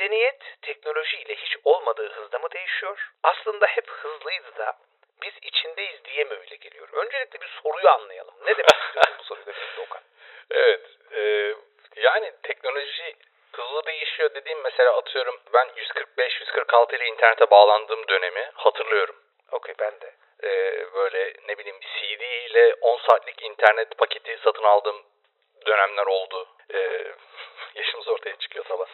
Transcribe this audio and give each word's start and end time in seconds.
Medeniyet 0.00 0.42
teknolojiyle 0.62 1.34
hiç 1.34 1.56
olmadığı 1.64 2.12
hızda 2.12 2.38
mı 2.38 2.48
değişiyor? 2.50 3.10
Aslında 3.22 3.66
hep 3.66 3.90
hızlıydı 3.90 4.56
da 4.58 4.72
biz 5.22 5.32
içindeyiz 5.42 6.04
diye 6.04 6.24
mi 6.24 6.34
öyle 6.34 6.56
geliyor? 6.56 6.88
Öncelikle 6.92 7.40
bir 7.40 7.50
soruyu 7.62 7.88
anlayalım. 7.88 8.34
Ne 8.46 8.56
demek 8.56 8.70
istiyorsun 8.70 9.14
bu 9.18 9.24
soruyla 9.24 9.52
birlikte 9.52 9.80
Okan? 9.80 10.02
Evet. 10.50 10.80
E, 11.12 11.54
yani 11.96 12.32
teknoloji 12.42 13.14
hızlı 13.52 13.86
değişiyor 13.86 14.34
dediğim 14.34 14.60
mesela 14.60 14.96
atıyorum 14.96 15.40
ben 15.52 15.68
145-146 15.68 16.96
ile 16.96 17.06
internete 17.06 17.50
bağlandığım 17.50 18.08
dönemi 18.08 18.50
hatırlıyorum. 18.54 19.16
Okey 19.52 19.74
ben 19.78 20.00
de. 20.00 20.14
Ee, 20.42 20.86
böyle 20.94 21.32
ne 21.48 21.58
bileyim 21.58 21.80
CD 21.80 22.22
ile 22.22 22.74
10 22.80 22.98
saatlik 22.98 23.42
internet 23.42 23.98
paketi 23.98 24.38
satın 24.44 24.64
aldığım 24.64 25.02
dönemler 25.66 26.06
oldu. 26.06 26.48
Ee, 26.74 27.04
yaşımız 27.74 28.08
ortaya 28.08 28.36
çıkıyor 28.36 28.64
tabi. 28.64 28.84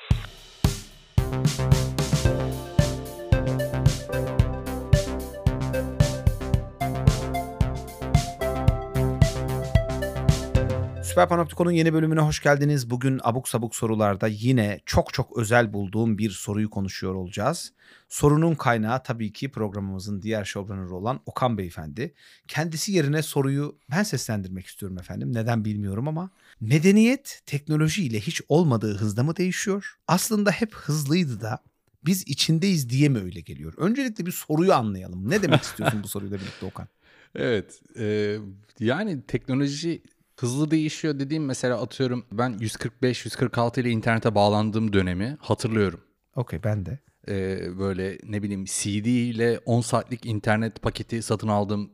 Süper 11.16 11.28
Panoptikon'un 11.28 11.70
yeni 11.70 11.92
bölümüne 11.92 12.20
hoş 12.20 12.42
geldiniz. 12.42 12.90
Bugün 12.90 13.20
abuk 13.22 13.48
sabuk 13.48 13.76
sorularda 13.76 14.26
yine 14.26 14.80
çok 14.86 15.12
çok 15.12 15.38
özel 15.38 15.72
bulduğum 15.72 16.18
bir 16.18 16.30
soruyu 16.30 16.70
konuşuyor 16.70 17.14
olacağız. 17.14 17.72
Sorunun 18.08 18.54
kaynağı 18.54 19.02
tabii 19.02 19.32
ki 19.32 19.48
programımızın 19.50 20.22
diğer 20.22 20.44
showrunner'ı 20.44 20.94
olan 20.94 21.20
Okan 21.26 21.58
Beyefendi. 21.58 22.14
Kendisi 22.48 22.92
yerine 22.92 23.22
soruyu 23.22 23.78
ben 23.90 24.02
seslendirmek 24.02 24.66
istiyorum 24.66 24.98
efendim. 24.98 25.34
Neden 25.34 25.64
bilmiyorum 25.64 26.08
ama 26.08 26.30
medeniyet 26.60 27.42
teknolojiyle 27.46 28.20
hiç 28.20 28.42
olmadığı 28.48 28.96
hızda 28.96 29.22
mı 29.22 29.36
değişiyor? 29.36 29.96
Aslında 30.08 30.50
hep 30.50 30.74
hızlıydı 30.74 31.40
da 31.40 31.58
biz 32.04 32.22
içindeyiz 32.22 32.90
diye 32.90 33.08
mi 33.08 33.18
öyle 33.18 33.40
geliyor? 33.40 33.74
Öncelikle 33.76 34.26
bir 34.26 34.32
soruyu 34.32 34.72
anlayalım. 34.72 35.30
Ne 35.30 35.42
demek 35.42 35.62
istiyorsun 35.62 36.02
bu 36.02 36.08
soruyla 36.08 36.38
birlikte 36.40 36.66
Okan? 36.66 36.88
Evet. 37.34 37.80
E, 37.98 38.36
yani 38.80 39.22
teknoloji 39.22 40.02
hızlı 40.36 40.70
değişiyor 40.70 41.18
dediğim 41.18 41.44
mesela 41.44 41.82
atıyorum 41.82 42.24
ben 42.32 42.52
145-146 42.52 43.80
ile 43.80 43.90
internete 43.90 44.34
bağlandığım 44.34 44.92
dönemi 44.92 45.36
hatırlıyorum. 45.40 46.00
Okey 46.36 46.64
ben 46.64 46.86
de. 46.86 46.98
Ee, 47.28 47.78
böyle 47.78 48.18
ne 48.22 48.42
bileyim 48.42 48.64
CD 48.64 49.06
ile 49.06 49.60
10 49.64 49.80
saatlik 49.80 50.26
internet 50.26 50.82
paketi 50.82 51.22
satın 51.22 51.48
aldığım 51.48 51.90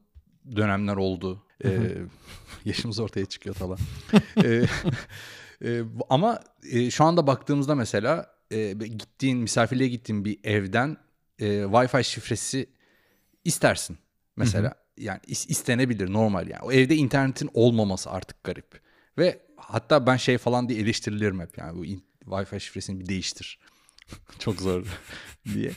dönemler 0.57 0.97
oldu. 0.97 1.43
Ee, 1.65 1.79
yaşımız 2.65 3.01
ortaya 3.01 3.27
çıkıyor 3.27 3.55
tabi. 3.55 3.75
ee, 4.45 4.65
e, 5.65 5.83
ama 6.11 6.41
e, 6.71 6.91
şu 6.91 7.05
anda 7.05 7.27
baktığımızda 7.27 7.75
mesela 7.75 8.31
e, 8.51 8.73
gittiğin 8.73 9.39
misafirliğe 9.39 9.89
gittiğin 9.89 10.25
bir 10.25 10.39
evden 10.45 10.97
e, 11.39 11.47
Wi-Fi 11.47 12.05
şifresi 12.05 12.67
istersin 13.45 13.99
mesela. 14.37 14.69
Hı 14.69 14.75
hı 14.75 14.82
yani 14.99 15.21
istenebilir 15.27 16.13
normal 16.13 16.49
yani. 16.49 16.63
O 16.63 16.73
evde 16.73 16.97
internetin 16.97 17.51
olmaması 17.55 18.11
artık 18.11 18.45
garip. 18.45 18.81
Ve 19.19 19.41
hatta 19.57 20.07
ben 20.07 20.17
şey 20.17 20.39
falan 20.39 20.69
diye 20.69 20.81
eleştirilirim 20.81 21.41
hep 21.41 21.59
yani 21.59 21.79
bu 21.79 21.85
Wi-Fi 22.31 22.61
şifresini 22.61 23.01
bir 23.01 23.07
değiştir. 23.07 23.59
Çok 24.39 24.61
zor 24.61 24.87
diye. 25.55 25.71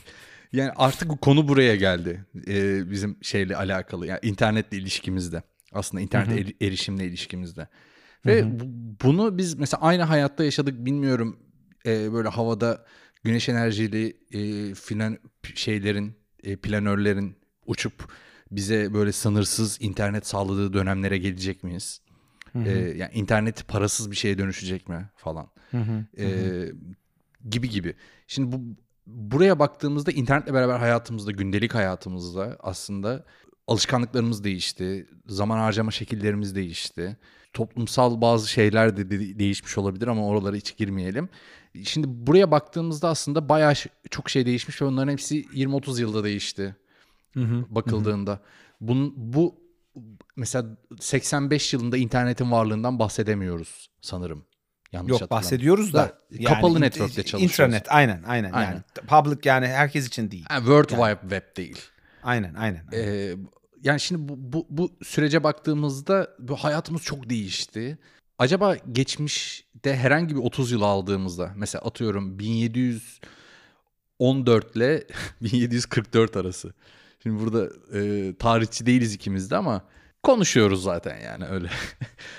Yani 0.52 0.70
artık 0.76 1.08
bu 1.08 1.16
konu 1.16 1.48
buraya 1.48 1.76
geldi. 1.76 2.24
Ee, 2.48 2.90
bizim 2.90 3.18
şeyle 3.22 3.56
alakalı. 3.56 4.06
Yani 4.06 4.20
internetle 4.22 4.76
ilişkimizde. 4.76 5.42
Aslında 5.72 6.00
internet 6.00 6.48
hı. 6.48 6.52
erişimle 6.66 7.06
ilişkimizde. 7.06 7.68
Ve 8.26 8.42
hı 8.42 8.46
hı. 8.46 8.50
bunu 9.04 9.38
biz 9.38 9.54
mesela 9.54 9.80
aynı 9.80 10.02
hayatta 10.02 10.44
yaşadık 10.44 10.86
bilmiyorum. 10.86 11.38
Ee, 11.86 12.12
böyle 12.12 12.28
havada 12.28 12.84
güneş 13.24 13.48
enerjili 13.48 14.16
e, 14.32 14.74
filan 14.74 15.18
şeylerin, 15.54 16.16
e, 16.42 16.56
planörlerin 16.56 17.36
uçup 17.66 18.12
bize 18.50 18.94
böyle 18.94 19.12
sınırsız 19.12 19.78
internet 19.80 20.26
sağladığı 20.26 20.72
dönemlere 20.72 21.18
gelecek 21.18 21.64
miyiz? 21.64 22.00
Hı 22.52 22.58
hı. 22.58 22.68
Ee, 22.68 22.96
yani 22.96 23.12
internet 23.14 23.68
parasız 23.68 24.10
bir 24.10 24.16
şeye 24.16 24.38
dönüşecek 24.38 24.88
mi 24.88 25.10
falan? 25.16 25.48
Hı 25.70 25.78
hı. 25.78 26.22
Ee, 26.22 26.72
gibi 27.50 27.70
gibi. 27.70 27.94
Şimdi 28.26 28.56
bu 28.56 28.60
buraya 29.06 29.58
baktığımızda 29.58 30.10
internetle 30.10 30.54
beraber 30.54 30.78
hayatımızda, 30.78 31.30
gündelik 31.30 31.74
hayatımızda 31.74 32.56
aslında 32.60 33.24
alışkanlıklarımız 33.66 34.44
değişti. 34.44 35.06
Zaman 35.26 35.58
harcama 35.58 35.90
şekillerimiz 35.90 36.54
değişti. 36.54 37.16
Toplumsal 37.52 38.20
bazı 38.20 38.50
şeyler 38.50 38.96
de 38.96 39.10
değişmiş 39.38 39.78
olabilir 39.78 40.06
ama 40.06 40.26
oralara 40.26 40.56
hiç 40.56 40.76
girmeyelim. 40.76 41.28
Şimdi 41.84 42.06
buraya 42.08 42.50
baktığımızda 42.50 43.08
aslında 43.08 43.48
bayağı 43.48 43.74
çok 44.10 44.30
şey 44.30 44.46
değişmiş 44.46 44.82
ve 44.82 44.84
onların 44.84 45.12
hepsi 45.12 45.42
20-30 45.44 46.00
yılda 46.00 46.24
değişti 46.24 46.76
hı 47.36 47.44
hı. 47.44 47.64
bakıldığında. 47.70 48.30
Hı 48.30 48.34
hı. 48.34 48.40
Bun, 48.80 49.12
bu 49.16 49.66
mesela 50.36 50.66
85 51.00 51.72
yılında 51.72 51.96
internetin 51.96 52.50
varlığından 52.50 52.98
bahsedemiyoruz 52.98 53.90
sanırım. 54.00 54.44
Yanlış 54.92 55.20
Yok 55.20 55.30
bahsediyoruz 55.30 55.92
da, 55.92 55.98
da 55.98 56.18
yani 56.30 56.44
kapalı 56.44 56.80
network'te 56.80 57.22
çalışıyoruz. 57.22 57.52
İntranet 57.52 57.92
aynen, 57.92 58.22
aynen 58.26 58.52
aynen 58.52 58.72
yani 58.72 58.82
public 59.08 59.38
yani 59.44 59.66
herkes 59.66 60.06
için 60.06 60.30
değil. 60.30 60.46
Yani 60.50 60.58
World 60.58 60.90
yani. 60.90 61.02
Wide 61.02 61.20
Web 61.20 61.56
değil. 61.56 61.78
Aynen 62.22 62.54
aynen. 62.54 62.84
aynen. 62.92 63.06
Ee, 63.06 63.36
yani 63.82 64.00
şimdi 64.00 64.28
bu, 64.28 64.52
bu, 64.52 64.66
bu 64.70 64.90
sürece 65.02 65.44
baktığımızda 65.44 66.30
bu 66.38 66.56
hayatımız 66.56 67.02
çok 67.02 67.30
değişti. 67.30 67.98
Acaba 68.38 68.76
geçmişte 68.92 69.96
herhangi 69.96 70.36
bir 70.36 70.40
30 70.40 70.72
yıl 70.72 70.82
aldığımızda 70.82 71.52
mesela 71.56 71.84
atıyorum 71.84 72.38
1714 72.38 74.76
ile 74.76 75.04
1744 75.40 76.36
arası 76.36 76.72
Şimdi 77.26 77.44
burada 77.44 77.68
e, 77.98 78.32
tarihçi 78.36 78.86
değiliz 78.86 79.14
ikimiz 79.14 79.50
de 79.50 79.56
ama 79.56 79.82
konuşuyoruz 80.22 80.82
zaten 80.82 81.18
yani 81.18 81.46
öyle. 81.46 81.68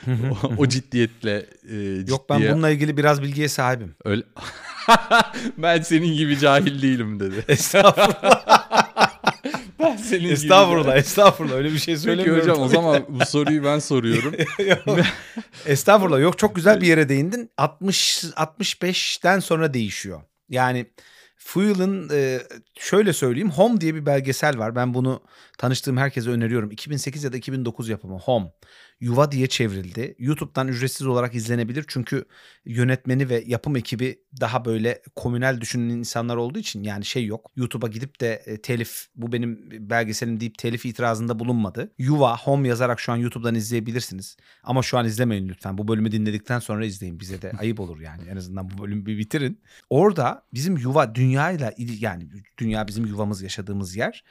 o, 0.31 0.51
o 0.57 0.67
ciddiyetle 0.67 1.37
e, 1.37 1.69
ciddiye... 1.69 2.05
Yok 2.07 2.29
ben 2.29 2.41
bununla 2.41 2.69
ilgili 2.69 2.97
biraz 2.97 3.21
bilgiye 3.21 3.47
sahibim. 3.47 3.95
Öyle. 4.05 4.23
ben 5.57 5.81
senin 5.81 6.13
gibi 6.15 6.39
cahil 6.39 6.81
değilim 6.81 7.19
dedi. 7.19 7.45
Estağfurullah. 7.47 8.45
ben 9.79 9.97
senin 9.97 10.29
estağfurullah, 10.29 10.91
gibi. 10.91 10.99
Estağfurullah 10.99 11.55
öyle 11.55 11.71
bir 11.71 11.79
şey 11.79 11.97
söylemiyorum. 11.97 12.41
Peki 12.41 12.51
hocam 12.51 12.65
o 12.65 12.67
zaman 12.67 13.05
bu 13.09 13.25
soruyu 13.25 13.63
ben 13.63 13.79
soruyorum. 13.79 14.35
estağfurullah 15.65 16.19
yok 16.19 16.37
çok 16.37 16.55
güzel 16.55 16.81
bir 16.81 16.87
yere 16.87 17.09
değindin. 17.09 17.49
60 17.57 18.23
65'ten 18.23 19.39
sonra 19.39 19.73
değişiyor. 19.73 20.21
Yani 20.49 20.85
Fuel'ın 21.47 22.09
e, 22.13 22.39
şöyle 22.79 23.13
söyleyeyim 23.13 23.51
Home 23.51 23.81
diye 23.81 23.95
bir 23.95 24.05
belgesel 24.05 24.57
var. 24.57 24.75
Ben 24.75 24.93
bunu 24.93 25.21
tanıştığım 25.57 25.97
herkese 25.97 26.29
öneriyorum. 26.29 26.71
2008 26.71 27.23
ya 27.23 27.33
da 27.33 27.37
2009 27.37 27.89
yapımı 27.89 28.17
Home. 28.17 28.51
Yuva 28.99 29.31
diye 29.31 29.47
çevrildi. 29.47 30.15
YouTube'dan 30.19 30.67
ücretsiz 30.67 31.07
olarak 31.07 31.35
izlenebilir. 31.35 31.85
Çünkü 31.87 32.25
yönetmeni 32.65 33.29
ve 33.29 33.43
yapım 33.47 33.75
ekibi 33.75 34.19
daha 34.41 34.65
böyle 34.65 35.01
komünel 35.15 35.61
düşünen 35.61 35.89
insanlar 35.89 36.35
olduğu 36.35 36.59
için 36.59 36.83
yani 36.83 37.05
şey 37.05 37.25
yok. 37.25 37.51
YouTube'a 37.55 37.89
gidip 37.89 38.21
de 38.21 38.43
e, 38.45 38.61
telif 38.61 39.07
bu 39.15 39.31
benim 39.31 39.71
belgeselim 39.89 40.39
deyip 40.39 40.57
telif 40.57 40.85
itirazında 40.85 41.39
bulunmadı. 41.39 41.91
Yuva 41.97 42.37
Home 42.37 42.67
yazarak 42.67 42.99
şu 42.99 43.11
an 43.11 43.17
YouTube'dan 43.17 43.55
izleyebilirsiniz. 43.55 44.37
Ama 44.63 44.83
şu 44.83 44.97
an 44.97 45.05
izlemeyin 45.05 45.49
lütfen. 45.49 45.77
Bu 45.77 45.87
bölümü 45.87 46.11
dinledikten 46.11 46.59
sonra 46.59 46.85
izleyin. 46.85 47.19
Bize 47.19 47.41
de 47.41 47.51
ayıp 47.59 47.79
olur 47.79 47.99
yani. 47.99 48.21
En 48.29 48.37
azından 48.37 48.69
bu 48.69 48.83
bölümü 48.83 49.05
bir 49.05 49.17
bitirin. 49.17 49.61
Orada 49.89 50.43
bizim 50.53 50.77
yuva 50.77 51.15
dünyayla 51.15 51.73
yani 51.77 52.29
dünya 52.57 52.87
bizim 52.87 53.05
yuvamız 53.05 53.41
yaşadığımız 53.41 53.95
yer 53.95 54.23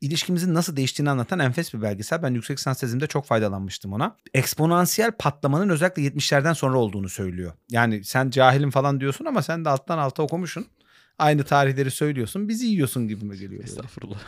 ilişkimizin 0.00 0.54
nasıl 0.54 0.76
değiştiğini 0.76 1.10
anlatan 1.10 1.38
enfes 1.38 1.74
bir 1.74 1.82
belgesel. 1.82 2.22
Ben 2.22 2.34
yüksek 2.34 2.58
lisans 2.58 2.80
tezimde 2.80 3.06
çok 3.06 3.26
faydalanmıştım 3.26 3.92
ona. 3.92 4.16
Eksponansiyel 4.34 5.12
patlamanın 5.12 5.68
özellikle 5.68 6.02
70'lerden 6.02 6.52
sonra 6.52 6.78
olduğunu 6.78 7.08
söylüyor. 7.08 7.52
Yani 7.70 8.04
sen 8.04 8.30
cahilim 8.30 8.70
falan 8.70 9.00
diyorsun 9.00 9.24
ama 9.24 9.42
sen 9.42 9.64
de 9.64 9.68
alttan 9.68 9.98
alta 9.98 10.22
okumuşsun. 10.22 10.66
Aynı 11.18 11.44
tarihleri 11.44 11.90
söylüyorsun. 11.90 12.48
Bizi 12.48 12.66
yiyorsun 12.66 13.08
gibi 13.08 13.24
mi 13.24 13.38
geliyor? 13.38 13.64
Estağfurullah. 13.64 14.18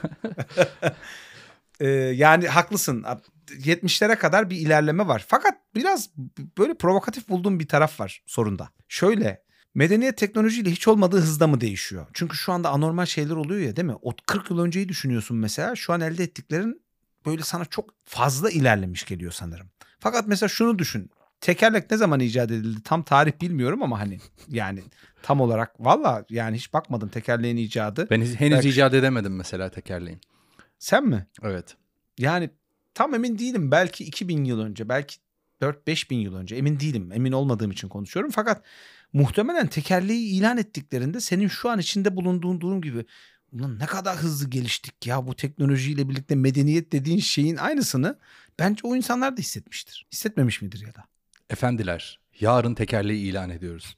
ee, 1.81 1.89
yani 1.89 2.49
haklısın. 2.49 3.05
70'lere 3.51 4.17
kadar 4.17 4.51
bir 4.51 4.57
ilerleme 4.57 5.07
var. 5.07 5.25
Fakat 5.29 5.55
biraz 5.75 6.11
böyle 6.59 6.75
provokatif 6.75 7.29
bulduğum 7.29 7.61
bir 7.61 7.69
taraf 7.69 8.01
var 8.01 8.23
sorunda. 8.27 8.69
Şöyle 8.89 9.43
Medeniyet 9.75 10.17
teknolojiyle 10.17 10.71
hiç 10.71 10.89
olmadığı 10.89 11.21
hızda 11.21 11.47
mı 11.47 11.61
değişiyor? 11.61 12.07
Çünkü 12.13 12.37
şu 12.37 12.53
anda 12.53 12.71
anormal 12.71 13.07
şeyler 13.07 13.37
oluyor 13.37 13.61
ya 13.61 13.77
değil 13.77 13.87
mi? 13.87 13.97
O 14.03 14.13
40 14.27 14.51
yıl 14.51 14.59
önceyi 14.59 14.89
düşünüyorsun 14.89 15.37
mesela. 15.37 15.77
Şu 15.77 15.93
an 15.93 16.01
elde 16.01 16.25
ettiklerin 16.25 16.83
böyle 17.27 17.43
sana 17.43 17.65
çok 17.65 17.91
fazla 18.05 18.51
ilerlemiş 18.51 19.05
geliyor 19.05 19.33
sanırım. 19.33 19.71
Fakat 19.99 20.27
mesela 20.27 20.49
şunu 20.49 20.79
düşün. 20.79 21.11
Tekerlek 21.41 21.91
ne 21.91 21.97
zaman 21.97 22.21
icat 22.21 22.51
edildi? 22.51 22.83
Tam 22.83 23.03
tarih 23.03 23.33
bilmiyorum 23.41 23.83
ama 23.83 24.01
hani 24.01 24.19
yani 24.49 24.83
tam 25.23 25.41
olarak 25.41 25.81
valla 25.81 26.25
yani 26.31 26.57
hiç 26.57 26.73
bakmadım 26.73 27.09
tekerleğin 27.09 27.57
icadı. 27.57 28.07
Ben 28.11 28.21
henüz 28.21 28.41
Belki... 28.41 28.69
icat 28.69 28.95
edemedim 28.95 29.37
mesela 29.37 29.71
tekerleğin. 29.71 30.21
Sen 30.79 31.07
mi? 31.07 31.27
Evet. 31.43 31.77
Yani 32.19 32.51
tam 32.95 33.15
emin 33.15 33.39
değilim. 33.39 33.71
Belki 33.71 34.05
2000 34.05 34.45
yıl 34.45 34.61
önce, 34.61 34.89
belki 34.89 35.17
4-5 35.61 36.11
bin 36.11 36.19
yıl 36.19 36.35
önce 36.35 36.57
emin 36.57 36.81
değilim. 36.81 37.13
Emin 37.13 37.33
olmadığım 37.33 37.71
için 37.71 37.89
konuşuyorum. 37.89 38.31
Fakat 38.31 38.63
muhtemelen 39.13 39.67
tekerleği 39.67 40.29
ilan 40.29 40.59
ettiklerinde 40.59 41.21
senin 41.21 41.49
şu 41.49 41.71
an 41.71 41.79
içinde 41.79 42.17
bulunduğun 42.17 42.61
durum 42.61 42.83
gibi 42.83 43.05
Ulan 43.53 43.79
ne 43.79 43.87
kadar 43.87 44.17
hızlı 44.17 44.51
geliştik 44.51 45.07
ya 45.07 45.27
bu 45.27 45.37
teknolojiyle 45.37 46.09
birlikte 46.09 46.35
medeniyet 46.35 46.93
dediğin 46.93 47.19
şeyin 47.19 47.57
aynısını 47.57 48.19
bence 48.59 48.81
o 48.83 48.97
insanlar 48.97 49.37
da 49.37 49.41
hissetmiştir. 49.41 50.07
Hissetmemiş 50.13 50.63
midir 50.63 50.87
ya 50.87 50.95
da? 50.95 51.05
Efendiler, 51.51 52.21
yarın 52.41 52.75
tekerleği 52.75 53.31
ilan 53.31 53.51
ediyoruz. 53.51 53.97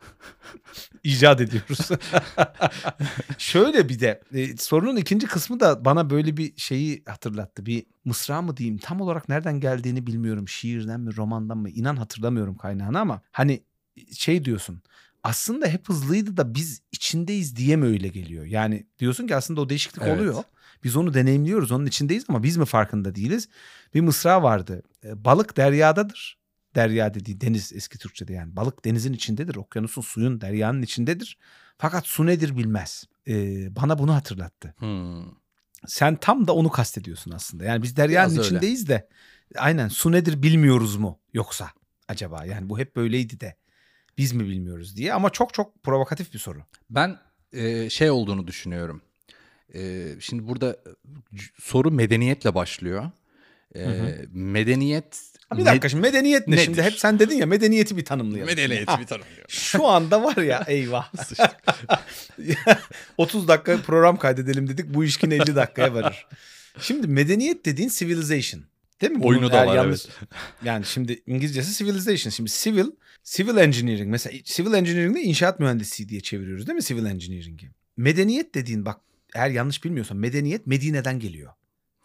icat 1.04 1.40
ediyoruz. 1.40 1.88
Şöyle 3.38 3.88
bir 3.88 4.00
de 4.00 4.22
e, 4.32 4.56
sorunun 4.56 4.96
ikinci 4.96 5.26
kısmı 5.26 5.60
da 5.60 5.84
bana 5.84 6.10
böyle 6.10 6.36
bir 6.36 6.52
şeyi 6.56 7.02
hatırlattı. 7.06 7.66
Bir 7.66 7.86
mısra 8.04 8.42
mı 8.42 8.56
diyeyim 8.56 8.78
tam 8.78 9.00
olarak 9.00 9.28
nereden 9.28 9.60
geldiğini 9.60 10.06
bilmiyorum. 10.06 10.48
Şiirden 10.48 11.00
mi 11.00 11.16
romandan 11.16 11.58
mı 11.58 11.70
inan 11.70 11.96
hatırlamıyorum 11.96 12.56
kaynağını 12.56 13.00
ama 13.00 13.22
hani 13.32 13.62
şey 14.14 14.44
diyorsun 14.44 14.82
aslında 15.22 15.66
hep 15.66 15.88
hızlıydı 15.88 16.36
da 16.36 16.54
biz 16.54 16.82
içindeyiz 16.92 17.56
diye 17.56 17.76
mi 17.76 17.86
öyle 17.86 18.08
geliyor? 18.08 18.44
Yani 18.44 18.86
diyorsun 18.98 19.26
ki 19.26 19.36
aslında 19.36 19.60
o 19.60 19.68
değişiklik 19.68 20.02
Evet. 20.02 20.16
oluyor. 20.18 20.42
Biz 20.84 20.96
onu 20.96 21.14
deneyimliyoruz, 21.14 21.72
onun 21.72 21.86
içindeyiz 21.86 22.24
ama 22.28 22.42
biz 22.42 22.56
mi 22.56 22.64
farkında 22.64 23.14
değiliz? 23.14 23.48
Bir 23.94 24.00
mısra 24.00 24.42
vardı. 24.42 24.82
E, 25.04 25.24
Balık 25.24 25.56
deryadadır. 25.56 26.38
Derya 26.74 27.14
dediği 27.14 27.40
deniz 27.40 27.72
eski 27.72 27.98
Türkçe'de 27.98 28.32
yani. 28.32 28.56
Balık 28.56 28.84
denizin 28.84 29.12
içindedir. 29.12 29.56
Okyanusun, 29.56 30.02
suyun, 30.02 30.40
deryanın 30.40 30.82
içindedir. 30.82 31.38
Fakat 31.78 32.06
su 32.06 32.26
nedir 32.26 32.56
bilmez. 32.56 33.04
E, 33.28 33.34
bana 33.76 33.98
bunu 33.98 34.14
hatırlattı. 34.14 34.74
Hmm. 34.78 35.24
Sen 35.86 36.16
tam 36.16 36.46
da 36.46 36.52
onu 36.52 36.70
kastediyorsun 36.70 37.30
aslında. 37.30 37.64
Yani 37.64 37.82
biz 37.82 37.96
deryanın 37.96 38.34
Biraz 38.34 38.38
öyle. 38.46 38.56
içindeyiz 38.56 38.88
de 38.88 39.08
aynen 39.56 39.88
su 39.88 40.12
nedir 40.12 40.42
bilmiyoruz 40.42 40.96
mu 40.96 41.18
yoksa 41.32 41.70
acaba? 42.08 42.44
Yani 42.44 42.68
bu 42.68 42.78
hep 42.78 42.96
böyleydi 42.96 43.40
de 43.40 43.56
biz 44.18 44.32
mi 44.32 44.44
bilmiyoruz 44.48 44.96
diye 44.96 45.14
ama 45.14 45.30
çok 45.30 45.54
çok 45.54 45.82
provokatif 45.82 46.34
bir 46.34 46.38
soru. 46.38 46.58
Ben 46.90 47.18
e, 47.52 47.90
şey 47.90 48.10
olduğunu 48.10 48.46
düşünüyorum. 48.46 49.02
E, 49.74 50.06
şimdi 50.20 50.48
burada 50.48 50.76
c- 51.34 51.46
soru 51.60 51.90
medeniyetle 51.90 52.54
başlıyor. 52.54 53.10
E, 53.76 53.86
Medeniyet 54.32 55.22
Bir 55.56 55.64
dakika 55.64 55.88
şimdi 55.88 56.00
medeniyet 56.02 56.48
ne? 56.48 56.54
nedir? 56.56 56.64
Şimdi 56.64 56.82
hep 56.82 56.92
sen 56.98 57.18
dedin 57.18 57.36
ya 57.36 57.46
medeniyeti 57.46 57.96
bir 57.96 58.04
tanımlayalım. 58.04 58.46
medeniyeti 58.54 58.90
Ha, 58.92 59.00
bir 59.00 59.06
tanımlıyor. 59.06 59.44
Şu 59.48 59.86
anda 59.86 60.22
var 60.24 60.36
ya 60.36 60.64
eyvah. 60.68 61.12
30 63.18 63.48
dakika 63.48 63.76
program 63.82 64.16
kaydedelim 64.18 64.68
dedik 64.68 64.94
bu 64.94 65.04
işkin 65.04 65.30
50 65.30 65.56
dakikaya 65.56 65.94
varır. 65.94 66.26
Şimdi 66.80 67.06
medeniyet 67.06 67.64
dediğin 67.66 67.88
civilization. 67.88 68.62
Değil 69.00 69.12
mi? 69.12 69.22
Bunun 69.22 69.28
Oyunu 69.28 69.52
da 69.52 69.66
var, 69.66 69.98
Yani 70.64 70.84
şimdi 70.84 71.22
İngilizcesi 71.26 71.78
civilization. 71.78 72.30
Şimdi 72.30 72.50
civil, 72.50 72.86
civil 73.24 73.56
engineering. 73.56 74.10
Mesela 74.10 74.38
civil 74.44 74.72
engineering'de 74.72 75.22
inşaat 75.22 75.60
mühendisliği 75.60 76.08
diye 76.08 76.20
çeviriyoruz 76.20 76.66
değil 76.66 76.76
mi 76.76 76.82
civil 76.82 77.04
engineering'i? 77.06 77.70
Medeniyet 77.96 78.54
dediğin 78.54 78.84
bak 78.84 79.00
eğer 79.34 79.50
yanlış 79.50 79.84
bilmiyorsam 79.84 80.18
medeniyet 80.18 80.66
Medine'den 80.66 81.18
geliyor. 81.18 81.52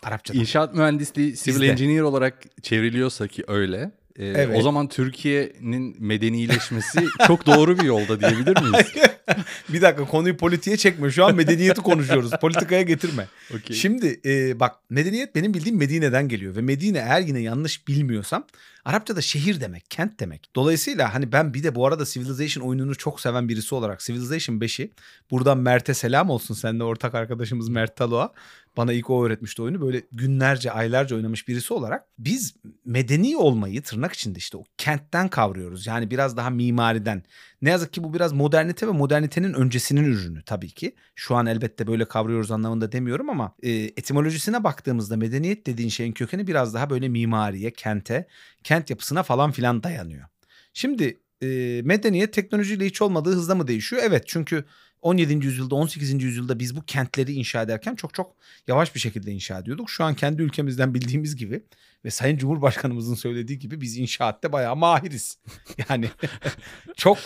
Arapçadan. 0.04 0.40
İnşaat 0.40 0.76
mühendisliği 0.76 1.36
civil 1.36 1.56
Bizde. 1.56 1.68
engineer 1.72 2.02
olarak 2.02 2.64
çevriliyorsa 2.64 3.28
ki 3.28 3.44
öyle. 3.48 3.92
e, 4.16 4.26
Evet. 4.26 4.58
O 4.58 4.62
zaman 4.62 4.88
Türkiye'nin 4.88 5.96
medenileşmesi 6.04 7.06
çok 7.28 7.46
doğru 7.46 7.80
bir 7.80 7.84
yolda 7.84 8.20
diyebilir 8.20 8.62
miyiz? 8.62 8.88
bir 9.70 9.82
dakika 9.82 10.06
konuyu 10.06 10.38
politiğe 10.38 10.78
çekme. 10.78 11.12
Şu 11.12 11.26
an 11.26 11.36
medeniyeti 11.36 11.82
konuşuyoruz. 11.82 12.32
Politikaya 12.42 12.82
getirme. 12.82 13.28
Okey. 13.56 13.76
Şimdi 13.76 14.22
e, 14.26 14.60
bak 14.60 14.76
medeniyet 14.90 15.36
benim 15.36 15.54
bildiğim 15.54 15.78
Medine'den 15.78 16.28
geliyor 16.28 16.56
ve 16.56 16.62
Medine 16.62 16.98
eğer 16.98 17.22
yine 17.22 17.40
yanlış 17.40 17.88
bilmiyorsam 17.88 18.46
Arapçada 18.86 19.22
şehir 19.22 19.62
demek, 19.62 19.92
kent 19.92 20.20
demek. 20.20 20.50
Dolayısıyla 20.56 21.14
hani 21.14 21.32
ben 21.32 21.54
bir 21.54 21.64
de 21.64 21.76
bu 21.76 21.88
arada 21.88 22.06
Civilization 22.06 22.68
oyununu 22.68 22.96
çok 22.96 23.22
seven 23.22 23.50
birisi 23.50 23.76
olarak 23.76 24.00
Civilization 24.00 24.56
5'i 24.56 24.92
buradan 25.32 25.58
Mert'e 25.58 25.94
selam 25.94 26.30
olsun 26.30 26.54
seninle 26.54 26.84
ortak 26.84 27.16
arkadaşımız 27.16 27.70
Mert 27.70 27.96
Talo'a. 27.96 28.34
Bana 28.78 28.94
ilk 28.94 29.10
o 29.10 29.26
öğretmişti 29.26 29.62
oyunu. 29.62 29.82
Böyle 29.82 30.02
günlerce, 30.12 30.72
aylarca 30.72 31.16
oynamış 31.16 31.48
birisi 31.48 31.74
olarak 31.74 32.06
biz 32.18 32.56
medeni 32.86 33.38
olmayı 33.38 33.82
tırnak 33.82 34.14
içinde 34.14 34.40
işte 34.40 34.58
o 34.58 34.64
kentten 34.78 35.28
kavruyoruz. 35.28 35.88
Yani 35.88 36.12
biraz 36.12 36.38
daha 36.38 36.50
mimariden. 36.50 37.24
Ne 37.62 37.70
yazık 37.70 37.94
ki 37.94 38.04
bu 38.04 38.14
biraz 38.14 38.34
modernite 38.34 38.88
ve 38.88 38.92
modernitenin 38.92 39.54
öncesinin 39.54 40.04
ürünü 40.04 40.44
tabii 40.44 40.70
ki. 40.70 40.96
Şu 41.16 41.36
an 41.36 41.46
elbette 41.46 41.88
böyle 41.88 42.06
kavruyoruz 42.06 42.52
anlamında 42.52 42.92
demiyorum 42.92 43.30
ama 43.30 43.56
e, 43.64 43.72
etimolojisine 43.72 44.64
baktığımızda 44.64 45.18
medeniyet 45.18 45.68
dediğin 45.68 45.90
şeyin 45.90 46.12
kökeni 46.14 46.48
biraz 46.48 46.74
daha 46.74 46.90
böyle 46.90 47.10
mimariye, 47.10 47.72
kente, 47.72 48.28
kent 48.64 48.90
yapısına 48.90 49.24
falan 49.24 49.52
filan 49.52 49.84
dayanıyor. 49.84 50.26
Şimdi 50.74 51.20
e, 51.44 51.82
medeniyet 51.84 52.34
teknolojiyle 52.34 52.86
hiç 52.86 53.02
olmadığı 53.02 53.32
hızda 53.32 53.56
mı 53.56 53.68
değişiyor? 53.68 54.02
Evet 54.06 54.24
çünkü 54.28 54.66
17. 55.04 55.46
yüzyılda 55.46 55.76
18. 55.76 56.24
yüzyılda 56.24 56.60
biz 56.60 56.76
bu 56.76 56.86
kentleri 56.86 57.34
inşa 57.34 57.62
ederken 57.62 57.96
çok 57.96 58.14
çok 58.14 58.36
yavaş 58.68 58.96
bir 58.96 59.00
şekilde 59.00 59.32
inşa 59.32 59.60
ediyorduk. 59.60 59.90
Şu 59.90 60.04
an 60.04 60.16
kendi 60.16 60.42
ülkemizden 60.42 60.94
bildiğimiz 60.94 61.36
gibi 61.36 61.64
ve 62.06 62.12
Sayın 62.12 62.38
Cumhurbaşkanımızın 62.38 63.16
söylediği 63.16 63.60
gibi 63.60 63.82
biz 63.82 63.98
inşaatta 63.98 64.52
bayağı 64.52 64.76
mahiriz. 64.76 65.38
Yani 65.90 66.10
çok 66.96 67.18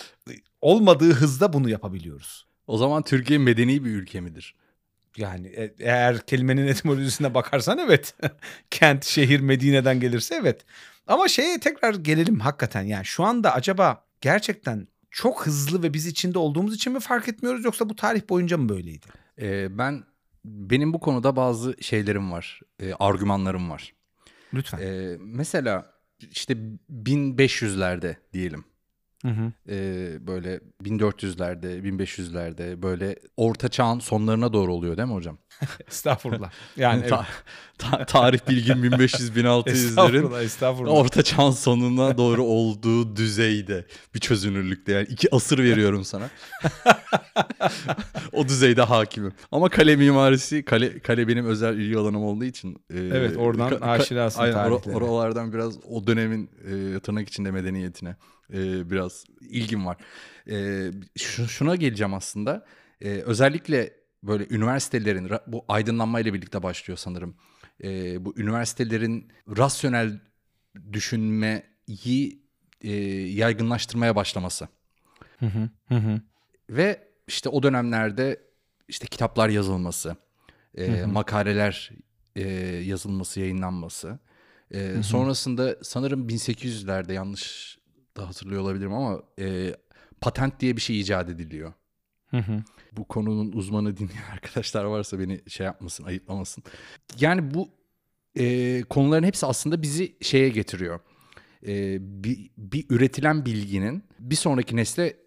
olmadığı 0.61 1.13
hızda 1.13 1.53
bunu 1.53 1.69
yapabiliyoruz. 1.69 2.45
O 2.67 2.77
zaman 2.77 3.03
Türkiye 3.03 3.39
medeni 3.39 3.85
bir 3.85 3.89
ülke 3.91 4.21
midir? 4.21 4.55
Yani 5.17 5.47
e- 5.47 5.75
eğer 5.79 6.25
kelimenin 6.25 6.67
etimolojisine 6.67 7.33
bakarsan 7.33 7.77
evet. 7.77 8.15
Kent, 8.71 9.05
şehir, 9.05 9.39
Medine'den 9.39 9.99
gelirse 9.99 10.35
evet. 10.35 10.65
Ama 11.07 11.27
şeye 11.27 11.59
tekrar 11.59 11.95
gelelim 11.95 12.39
hakikaten. 12.39 12.81
Yani 12.81 13.05
şu 13.05 13.23
anda 13.23 13.53
acaba 13.53 14.05
gerçekten 14.21 14.87
çok 15.11 15.45
hızlı 15.45 15.83
ve 15.83 15.93
biz 15.93 16.05
içinde 16.05 16.39
olduğumuz 16.39 16.75
için 16.75 16.93
mi 16.93 16.99
fark 16.99 17.27
etmiyoruz 17.27 17.65
yoksa 17.65 17.89
bu 17.89 17.95
tarih 17.95 18.29
boyunca 18.29 18.57
mı 18.57 18.69
böyleydi? 18.69 19.05
E, 19.41 19.77
ben 19.77 20.03
benim 20.45 20.93
bu 20.93 20.99
konuda 20.99 21.35
bazı 21.35 21.75
şeylerim 21.81 22.31
var, 22.31 22.61
e, 22.79 22.93
argümanlarım 22.93 23.69
var. 23.69 23.93
Lütfen. 24.53 24.79
E, 24.79 25.17
mesela 25.19 25.93
işte 26.31 26.57
1500'lerde 26.89 28.15
diyelim. 28.33 28.65
Hı 29.27 29.33
hı. 29.41 29.51
e, 29.69 30.27
böyle 30.27 30.59
1400'lerde, 30.83 31.81
1500'lerde 31.83 32.81
böyle 32.81 33.15
orta 33.37 33.69
çağın 33.69 33.99
sonlarına 33.99 34.53
doğru 34.53 34.73
oluyor 34.73 34.97
değil 34.97 35.07
mi 35.07 35.13
hocam? 35.13 35.37
Estağfurullah. 35.87 36.51
Yani 36.77 36.99
evet. 36.99 37.09
Ta- 37.09 37.27
ta- 37.77 38.05
tarih 38.05 38.39
bilgim 38.49 38.83
1500-1600'lerin 38.85 39.69
estağfurullah, 39.69 40.41
estağfurullah. 40.43 40.93
orta 40.93 41.23
çağın 41.23 41.51
sonuna 41.51 42.17
doğru 42.17 42.43
olduğu 42.43 43.15
düzeyde 43.15 43.85
bir 44.15 44.19
çözünürlükte 44.19 44.91
yani 44.91 45.07
iki 45.09 45.35
asır 45.35 45.59
veriyorum 45.59 46.03
sana. 46.05 46.29
o 48.33 48.47
düzeyde 48.47 48.81
hakimim. 48.81 49.33
Ama 49.51 49.69
kale 49.69 49.95
mimarisi, 49.95 50.65
kale, 50.65 50.99
kale 50.99 51.27
benim 51.27 51.45
özel 51.45 51.77
ilgi 51.77 51.97
alanım 51.97 52.23
olduğu 52.23 52.45
için. 52.45 52.73
e, 52.93 52.99
Evet, 52.99 53.37
oradan 53.37 53.81
aşinasın 53.81 54.41
aynen, 54.41 54.55
or- 54.55 54.93
oralardan 54.93 55.53
biraz 55.53 55.77
o 55.85 56.07
dönemin 56.07 56.49
e, 56.95 56.99
tırnak 56.99 57.29
içinde 57.29 57.51
medeniyetine 57.51 58.15
e, 58.53 58.89
biraz 58.91 59.25
ilgim 59.41 59.85
var. 59.85 59.97
E, 60.49 60.91
şu- 61.17 61.47
şuna 61.47 61.75
geleceğim 61.75 62.13
aslında. 62.13 62.65
E, 63.01 63.09
özellikle 63.09 63.93
böyle 64.23 64.47
üniversitelerin 64.49 65.29
bu 65.47 65.65
aydınlanmayla 65.67 66.33
birlikte 66.33 66.63
başlıyor 66.63 66.97
sanırım. 66.97 67.35
E, 67.83 68.25
bu 68.25 68.39
üniversitelerin 68.39 69.31
rasyonel 69.57 70.19
düşünmeyi 70.93 72.41
e, 72.81 72.91
yaygınlaştırmaya 73.31 74.15
başlaması. 74.15 74.67
Hı 75.39 75.45
hı, 75.45 75.69
hı 75.87 75.95
hı. 75.95 76.21
Ve 76.69 77.07
işte 77.27 77.49
o 77.49 77.63
dönemlerde 77.63 78.41
işte 78.87 79.07
kitaplar 79.07 79.49
yazılması, 79.49 80.15
e, 80.77 81.05
makaleler 81.05 81.91
e, 82.35 82.49
yazılması, 82.85 83.39
yayınlanması. 83.39 84.19
E, 84.71 85.03
Sonrasında 85.03 85.75
sanırım 85.81 86.27
1800'lerde 86.29 87.13
yanlış 87.13 87.76
da 88.17 88.27
hatırlıyor 88.27 88.61
olabilirim 88.61 88.93
ama 88.93 89.21
e, 89.39 89.75
patent 90.21 90.59
diye 90.59 90.75
bir 90.75 90.81
şey 90.81 90.99
icat 90.99 91.29
ediliyor. 91.29 91.73
Hı 92.27 92.37
hı. 92.37 92.63
Bu 92.91 93.03
konunun 93.03 93.51
uzmanı 93.51 93.97
dinleyen 93.97 94.23
arkadaşlar 94.33 94.83
varsa 94.83 95.19
beni 95.19 95.41
şey 95.47 95.65
yapmasın, 95.65 96.03
ayıplamasın. 96.03 96.63
Yani 97.19 97.53
bu 97.53 97.69
e, 98.39 98.83
konuların 98.89 99.23
hepsi 99.23 99.45
aslında 99.45 99.81
bizi 99.81 100.15
şeye 100.21 100.49
getiriyor. 100.49 100.99
E, 101.67 101.97
bir, 102.23 102.49
bir 102.57 102.85
üretilen 102.89 103.45
bilginin 103.45 104.03
bir 104.19 104.35
sonraki 104.35 104.75
nesle 104.75 105.17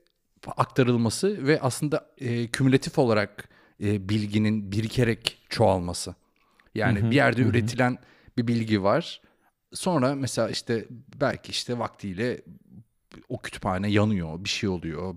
aktarılması 0.56 1.47
ve 1.47 1.61
aslında 1.61 2.11
e, 2.18 2.47
kümülatif 2.47 2.99
olarak 2.99 3.49
e, 3.82 4.09
bilginin 4.09 4.73
birikerek 4.73 5.38
çoğalması. 5.49 6.14
Yani 6.75 7.11
bir 7.11 7.16
yerde 7.16 7.42
üretilen 7.42 7.99
bir 8.38 8.47
bilgi 8.47 8.82
var. 8.82 9.20
Sonra 9.73 10.14
mesela 10.14 10.49
işte 10.49 10.87
belki 11.20 11.50
işte 11.50 11.78
vaktiyle 11.78 12.40
o 13.29 13.38
kütüphane 13.38 13.90
yanıyor, 13.90 14.45
bir 14.45 14.49
şey 14.49 14.69
oluyor, 14.69 15.14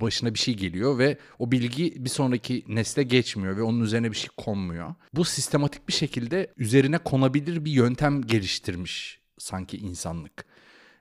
başına 0.00 0.34
bir 0.34 0.38
şey 0.38 0.54
geliyor 0.54 0.98
ve 0.98 1.18
o 1.38 1.52
bilgi 1.52 2.04
bir 2.04 2.10
sonraki 2.10 2.64
nesle 2.68 3.02
geçmiyor 3.02 3.56
ve 3.56 3.62
onun 3.62 3.80
üzerine 3.80 4.10
bir 4.10 4.16
şey 4.16 4.30
konmuyor. 4.36 4.94
Bu 5.14 5.24
sistematik 5.24 5.88
bir 5.88 5.92
şekilde 5.92 6.54
üzerine 6.56 6.98
konabilir 6.98 7.64
bir 7.64 7.72
yöntem 7.72 8.22
geliştirmiş 8.22 9.20
sanki 9.38 9.76
insanlık. 9.76 10.44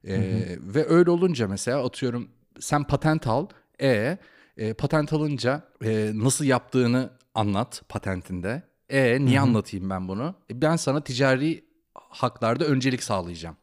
Ee, 0.07 0.57
Ve 0.59 0.89
öyle 0.89 1.11
olunca 1.11 1.47
mesela 1.47 1.85
atıyorum 1.85 2.29
sen 2.59 2.83
patent 2.83 3.27
al. 3.27 3.47
E, 3.81 4.17
e 4.57 4.73
patent 4.73 5.13
alınca 5.13 5.63
e, 5.85 6.11
nasıl 6.13 6.45
yaptığını 6.45 7.09
anlat 7.35 7.81
patentinde. 7.89 8.63
E 8.89 9.25
niye 9.25 9.39
anlatayım 9.39 9.89
ben 9.89 10.07
bunu? 10.07 10.35
E, 10.51 10.61
ben 10.61 10.75
sana 10.75 11.03
ticari 11.03 11.65
haklarda 11.95 12.65
öncelik 12.65 13.03
sağlayacağım. 13.03 13.55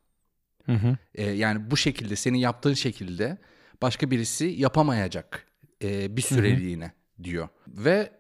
Hı 0.66 0.72
hı. 0.72 0.96
E, 1.14 1.30
yani 1.30 1.70
bu 1.70 1.76
şekilde 1.76 2.16
senin 2.16 2.38
yaptığın 2.38 2.74
şekilde 2.74 3.38
başka 3.82 4.10
birisi 4.10 4.44
yapamayacak 4.44 5.46
e, 5.82 6.16
bir 6.16 6.22
süreliğine 6.22 6.92
diyor. 7.22 7.48
Ve 7.68 8.12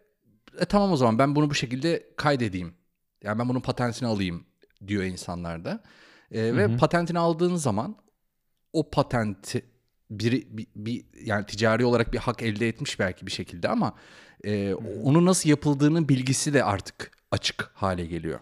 e, 0.60 0.64
tamam 0.64 0.92
o 0.92 0.96
zaman 0.96 1.18
ben 1.18 1.36
bunu 1.36 1.50
bu 1.50 1.54
şekilde 1.54 2.06
kaydedeyim. 2.16 2.74
Yani 3.22 3.38
ben 3.38 3.48
bunun 3.48 3.60
patentini 3.60 4.08
alayım 4.08 4.44
diyor 4.86 5.02
insanlar 5.02 5.64
da. 5.64 5.82
E, 6.32 6.56
ve 6.56 6.76
patentini 6.76 7.18
aldığın 7.18 7.56
zaman 7.56 7.96
o 8.72 8.90
patenti 8.90 9.62
bir, 10.10 10.32
bir, 10.50 10.66
bir 10.76 11.04
yani 11.24 11.46
ticari 11.46 11.84
olarak 11.84 12.12
bir 12.12 12.18
hak 12.18 12.42
elde 12.42 12.68
etmiş 12.68 12.98
belki 12.98 13.26
bir 13.26 13.30
şekilde 13.30 13.68
ama 13.68 13.94
e, 14.44 14.74
onu 15.04 15.26
nasıl 15.26 15.50
yapıldığının 15.50 16.08
bilgisi 16.08 16.54
de 16.54 16.64
artık 16.64 17.10
açık 17.30 17.70
hale 17.74 18.06
geliyor. 18.06 18.40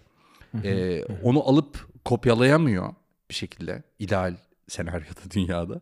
E, 0.64 1.02
onu 1.22 1.48
alıp 1.48 1.88
kopyalayamıyor 2.04 2.94
bir 3.30 3.34
şekilde 3.34 3.82
ideal 3.98 4.36
senaryoda 4.68 5.20
dünyada 5.34 5.80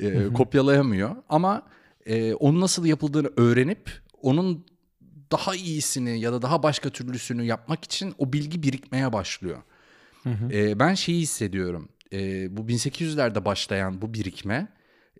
e, 0.00 0.26
kopyalayamıyor 0.32 1.16
ama 1.28 1.66
e, 2.06 2.34
onun 2.34 2.60
nasıl 2.60 2.86
yapıldığını 2.86 3.30
öğrenip 3.36 3.90
onun 4.22 4.66
daha 5.32 5.54
iyisini 5.54 6.20
ya 6.20 6.32
da 6.32 6.42
daha 6.42 6.62
başka 6.62 6.90
türlüsünü 6.90 7.44
yapmak 7.44 7.84
için 7.84 8.14
o 8.18 8.32
bilgi 8.32 8.62
birikmeye 8.62 9.12
başlıyor. 9.12 9.62
E, 10.52 10.78
ben 10.78 10.94
şeyi 10.94 11.20
hissediyorum. 11.20 11.88
E, 12.12 12.56
bu 12.56 12.60
1800'lerde 12.68 13.44
başlayan 13.44 14.02
bu 14.02 14.14
birikme 14.14 14.68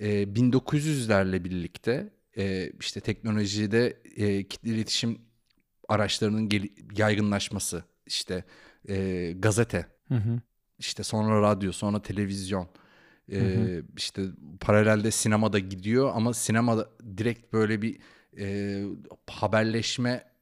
e, 0.00 0.22
1900'lerle 0.22 1.44
birlikte 1.44 2.12
e, 2.36 2.70
işte 2.80 3.00
teknolojide 3.00 3.96
e, 4.16 4.48
kitle 4.48 4.70
iletişim 4.70 5.20
araçlarının 5.88 6.48
gel- 6.48 6.68
yaygınlaşması, 6.96 7.84
işte 8.06 8.44
e, 8.88 9.32
gazete, 9.38 9.86
Hı 10.08 10.14
hı. 10.14 10.40
İşte 10.86 11.02
sonra 11.02 11.42
radyo, 11.42 11.72
sonra 11.72 12.02
televizyon, 12.02 12.68
e, 13.32 13.82
işte 13.96 14.22
paralelde 14.60 15.10
sinemada 15.10 15.58
gidiyor 15.58 16.12
ama 16.14 16.34
sinemada 16.34 16.88
direkt 17.16 17.52
böyle 17.52 17.82
bir 17.82 17.98
e, 18.38 18.82
haberleşme 19.26 20.34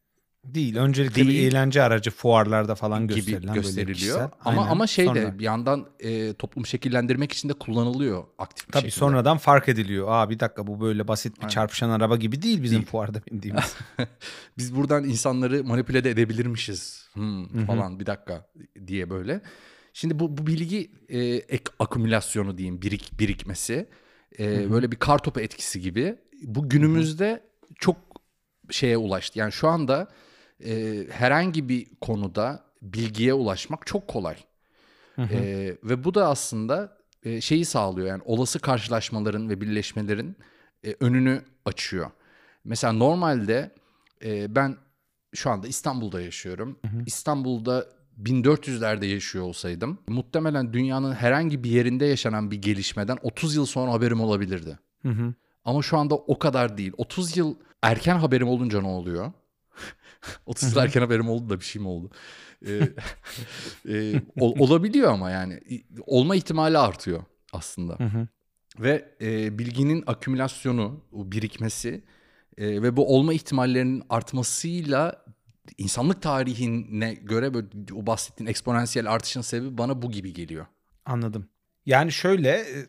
Değil. 0.44 0.76
Öncelikle 0.76 1.22
bir 1.22 1.28
Değil. 1.28 1.52
eğlence 1.52 1.82
aracı 1.82 2.10
fuarlarda 2.10 2.74
falan 2.74 3.02
gibi 3.02 3.14
gösterilen 3.14 3.48
böyle 3.48 3.60
gösteriliyor. 3.60 3.94
kişisel. 3.94 4.28
Ama 4.44 4.60
Aynen. 4.60 4.72
ama 4.72 4.86
şey 4.86 5.04
de 5.04 5.08
Sonra- 5.08 5.38
bir 5.38 5.44
yandan 5.44 5.86
e, 6.00 6.34
toplum 6.34 6.66
şekillendirmek 6.66 7.32
için 7.32 7.48
de 7.48 7.52
kullanılıyor 7.52 8.24
aktif 8.38 8.68
bir 8.68 8.72
Tabii 8.72 8.82
şekilde. 8.82 8.98
sonradan 8.98 9.38
fark 9.38 9.68
ediliyor. 9.68 10.06
Aa 10.10 10.30
bir 10.30 10.40
dakika 10.40 10.66
bu 10.66 10.80
böyle 10.80 11.08
basit 11.08 11.42
bir 11.42 11.48
çarpışan 11.48 11.90
araba 11.90 12.16
gibi 12.16 12.42
değil 12.42 12.62
bizim 12.62 12.78
Değil. 12.78 12.86
fuarda 12.86 13.20
bindiğimiz. 13.30 13.76
Biz 14.58 14.76
buradan 14.76 15.04
insanları 15.04 15.64
manipüle 15.64 16.04
de 16.04 16.10
edebilirmişiz 16.10 17.08
hmm, 17.12 17.66
falan 17.66 18.00
bir 18.00 18.06
dakika 18.06 18.46
diye 18.86 19.10
böyle. 19.10 19.40
Şimdi 19.92 20.18
bu, 20.18 20.38
bu 20.38 20.46
bilgi 20.46 20.90
e, 21.08 21.18
ek 21.24 21.64
akümülasyonu 21.78 22.58
diyeyim 22.58 22.82
birik 22.82 23.18
birikmesi 23.18 23.86
e, 24.38 24.70
böyle 24.70 24.92
bir 24.92 24.96
kar 24.96 25.18
topu 25.18 25.40
etkisi 25.40 25.80
gibi 25.80 26.16
bu 26.42 26.68
günümüzde 26.68 27.42
çok 27.78 27.96
şeye 28.70 28.96
ulaştı. 28.96 29.38
Yani 29.38 29.52
şu 29.52 29.68
anda 29.68 30.08
e, 30.64 31.04
herhangi 31.10 31.68
bir 31.68 31.86
konuda 32.00 32.64
bilgiye 32.82 33.34
ulaşmak 33.34 33.86
çok 33.86 34.08
kolay. 34.08 34.36
E, 35.18 35.76
ve 35.82 36.04
bu 36.04 36.14
da 36.14 36.28
aslında 36.28 36.98
e, 37.22 37.40
şeyi 37.40 37.64
sağlıyor 37.64 38.06
yani 38.08 38.22
olası 38.24 38.58
karşılaşmaların 38.58 39.48
ve 39.48 39.60
birleşmelerin 39.60 40.36
e, 40.84 40.96
önünü 41.00 41.42
açıyor. 41.64 42.10
Mesela 42.64 42.92
normalde 42.92 43.74
e, 44.24 44.54
ben 44.54 44.76
şu 45.34 45.50
anda 45.50 45.68
İstanbul'da 45.68 46.20
yaşıyorum. 46.20 46.78
İstanbul'da 47.06 47.86
1400'lerde 48.22 49.06
yaşıyor 49.06 49.44
olsaydım 49.44 49.98
muhtemelen 50.08 50.72
dünyanın 50.72 51.12
herhangi 51.12 51.64
bir 51.64 51.70
yerinde 51.70 52.04
yaşanan 52.06 52.50
bir 52.50 52.62
gelişmeden 52.62 53.18
30 53.22 53.56
yıl 53.56 53.66
sonra 53.66 53.92
haberim 53.92 54.20
olabilirdi. 54.20 54.78
Hı 55.02 55.08
hı. 55.08 55.34
Ama 55.64 55.82
şu 55.82 55.98
anda 55.98 56.14
o 56.14 56.38
kadar 56.38 56.78
değil. 56.78 56.92
30 56.96 57.36
yıl 57.36 57.54
erken 57.82 58.16
haberim 58.16 58.48
olunca 58.48 58.80
ne 58.80 58.86
oluyor? 58.86 59.32
30 60.46 60.72
yıl 60.72 60.82
erken 60.82 61.00
haberim 61.00 61.28
oldu 61.28 61.50
da 61.50 61.60
bir 61.60 61.64
şey 61.64 61.82
mi 61.82 61.88
oldu? 61.88 62.10
Ee, 62.66 62.88
e, 63.88 64.22
ol- 64.40 64.54
olabiliyor 64.58 65.12
ama 65.12 65.30
yani 65.30 65.60
olma 66.06 66.36
ihtimali 66.36 66.78
artıyor 66.78 67.24
aslında. 67.52 67.94
hı. 68.04 68.28
Ve 68.78 69.14
e, 69.20 69.58
bilginin 69.58 70.04
akümülasyonu, 70.06 71.00
o 71.12 71.32
birikmesi 71.32 72.04
e, 72.58 72.82
ve 72.82 72.96
bu 72.96 73.16
olma 73.16 73.32
ihtimallerinin 73.34 74.02
artmasıyla 74.08 75.24
insanlık 75.78 76.22
tarihine 76.22 77.14
göre 77.14 77.54
böyle 77.54 77.68
o 77.94 78.06
bahsettiğin 78.06 78.50
eksponansiyel 78.50 79.12
artışın 79.12 79.40
sebebi 79.40 79.78
bana 79.78 80.02
bu 80.02 80.10
gibi 80.10 80.32
geliyor. 80.32 80.66
Anladım. 81.04 81.48
Yani 81.86 82.12
şöyle 82.12 82.48
e, 82.48 82.86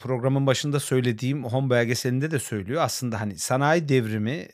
programın 0.00 0.46
başında 0.46 0.80
söylediğim 0.80 1.44
home 1.44 1.70
belgeselinde 1.70 2.30
de 2.30 2.38
söylüyor. 2.38 2.82
Aslında 2.82 3.20
hani 3.20 3.38
sanayi 3.38 3.88
devrimi 3.88 4.30
e, 4.30 4.48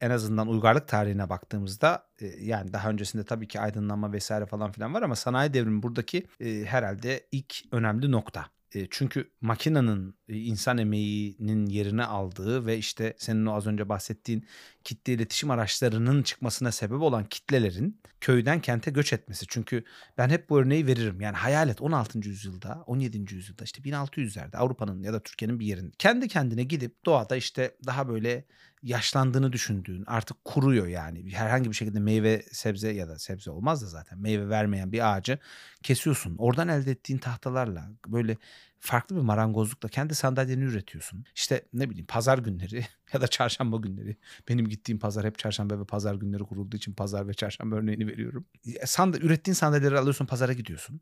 en 0.00 0.10
azından 0.10 0.48
uygarlık 0.48 0.88
tarihine 0.88 1.28
baktığımızda 1.28 2.08
e, 2.20 2.26
yani 2.26 2.72
daha 2.72 2.90
öncesinde 2.90 3.24
tabii 3.24 3.48
ki 3.48 3.60
aydınlanma 3.60 4.12
vesaire 4.12 4.46
falan 4.46 4.72
filan 4.72 4.94
var 4.94 5.02
ama 5.02 5.16
sanayi 5.16 5.54
devrimi 5.54 5.82
buradaki 5.82 6.26
herhalde 6.64 7.26
ilk 7.32 7.54
önemli 7.72 8.12
nokta. 8.12 8.46
Çünkü 8.90 9.30
makinenin 9.40 10.17
insan 10.28 10.78
emeğinin 10.78 11.66
yerini 11.66 12.04
aldığı 12.04 12.66
ve 12.66 12.78
işte 12.78 13.14
senin 13.18 13.46
o 13.46 13.54
az 13.54 13.66
önce 13.66 13.88
bahsettiğin 13.88 14.46
kitle 14.84 15.12
iletişim 15.12 15.50
araçlarının 15.50 16.22
çıkmasına 16.22 16.72
sebep 16.72 17.00
olan 17.00 17.24
kitlelerin 17.24 18.00
köyden 18.20 18.60
kente 18.60 18.90
göç 18.90 19.12
etmesi. 19.12 19.46
Çünkü 19.48 19.84
ben 20.18 20.28
hep 20.28 20.50
bu 20.50 20.58
örneği 20.60 20.86
veririm. 20.86 21.20
Yani 21.20 21.36
hayal 21.36 21.68
et 21.68 21.80
16. 21.80 22.18
yüzyılda, 22.18 22.84
17. 22.86 23.34
yüzyılda 23.34 23.64
işte 23.64 23.82
1600'lerde 23.82 24.56
Avrupa'nın 24.56 25.02
ya 25.02 25.12
da 25.12 25.20
Türkiye'nin 25.20 25.60
bir 25.60 25.66
yerinde 25.66 25.92
kendi 25.98 26.28
kendine 26.28 26.62
gidip 26.64 27.04
doğada 27.06 27.36
işte 27.36 27.76
daha 27.86 28.08
böyle 28.08 28.44
yaşlandığını 28.82 29.52
düşündüğün 29.52 30.04
artık 30.06 30.44
kuruyor 30.44 30.86
yani. 30.86 31.32
Herhangi 31.32 31.70
bir 31.70 31.74
şekilde 31.74 32.00
meyve 32.00 32.42
sebze 32.52 32.92
ya 32.92 33.08
da 33.08 33.18
sebze 33.18 33.50
olmaz 33.50 33.82
da 33.82 33.86
zaten 33.86 34.18
meyve 34.18 34.48
vermeyen 34.48 34.92
bir 34.92 35.12
ağacı 35.12 35.38
kesiyorsun. 35.82 36.36
Oradan 36.38 36.68
elde 36.68 36.90
ettiğin 36.90 37.18
tahtalarla 37.18 37.90
böyle 38.06 38.36
farklı 38.80 39.16
bir 39.16 39.20
marangozlukla 39.20 39.88
kendi 39.88 40.14
sandalyeni 40.14 40.64
üretiyorsun. 40.64 41.24
İşte 41.34 41.64
ne 41.72 41.90
bileyim 41.90 42.06
pazar 42.06 42.38
günleri 42.38 42.86
ya 43.12 43.20
da 43.20 43.28
çarşamba 43.28 43.76
günleri. 43.76 44.16
Benim 44.48 44.68
gittiğim 44.68 44.98
pazar 44.98 45.26
hep 45.26 45.38
çarşamba 45.38 45.80
ve 45.80 45.84
pazar 45.84 46.14
günleri 46.14 46.42
kurulduğu 46.42 46.76
için 46.76 46.92
pazar 46.92 47.28
ve 47.28 47.34
çarşamba 47.34 47.76
örneğini 47.76 48.06
veriyorum. 48.06 48.46
Sand 48.84 49.14
ürettiğin 49.14 49.54
sandalyeleri 49.54 49.98
alıyorsun 49.98 50.26
pazara 50.26 50.52
gidiyorsun. 50.52 51.00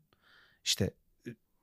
İşte 0.63 0.91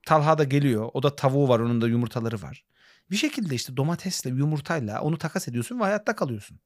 Talha 0.06 0.38
da 0.38 0.44
geliyor. 0.44 0.90
O 0.94 1.02
da 1.02 1.16
tavuğu 1.16 1.48
var 1.48 1.60
onun 1.60 1.80
da 1.80 1.88
yumurtaları 1.88 2.42
var. 2.42 2.64
Bir 3.10 3.16
şekilde 3.16 3.54
işte 3.54 3.76
domatesle 3.76 4.30
yumurtayla 4.30 5.00
onu 5.00 5.18
takas 5.18 5.48
ediyorsun 5.48 5.80
ve 5.80 5.84
hayatta 5.84 6.16
kalıyorsun. 6.16 6.58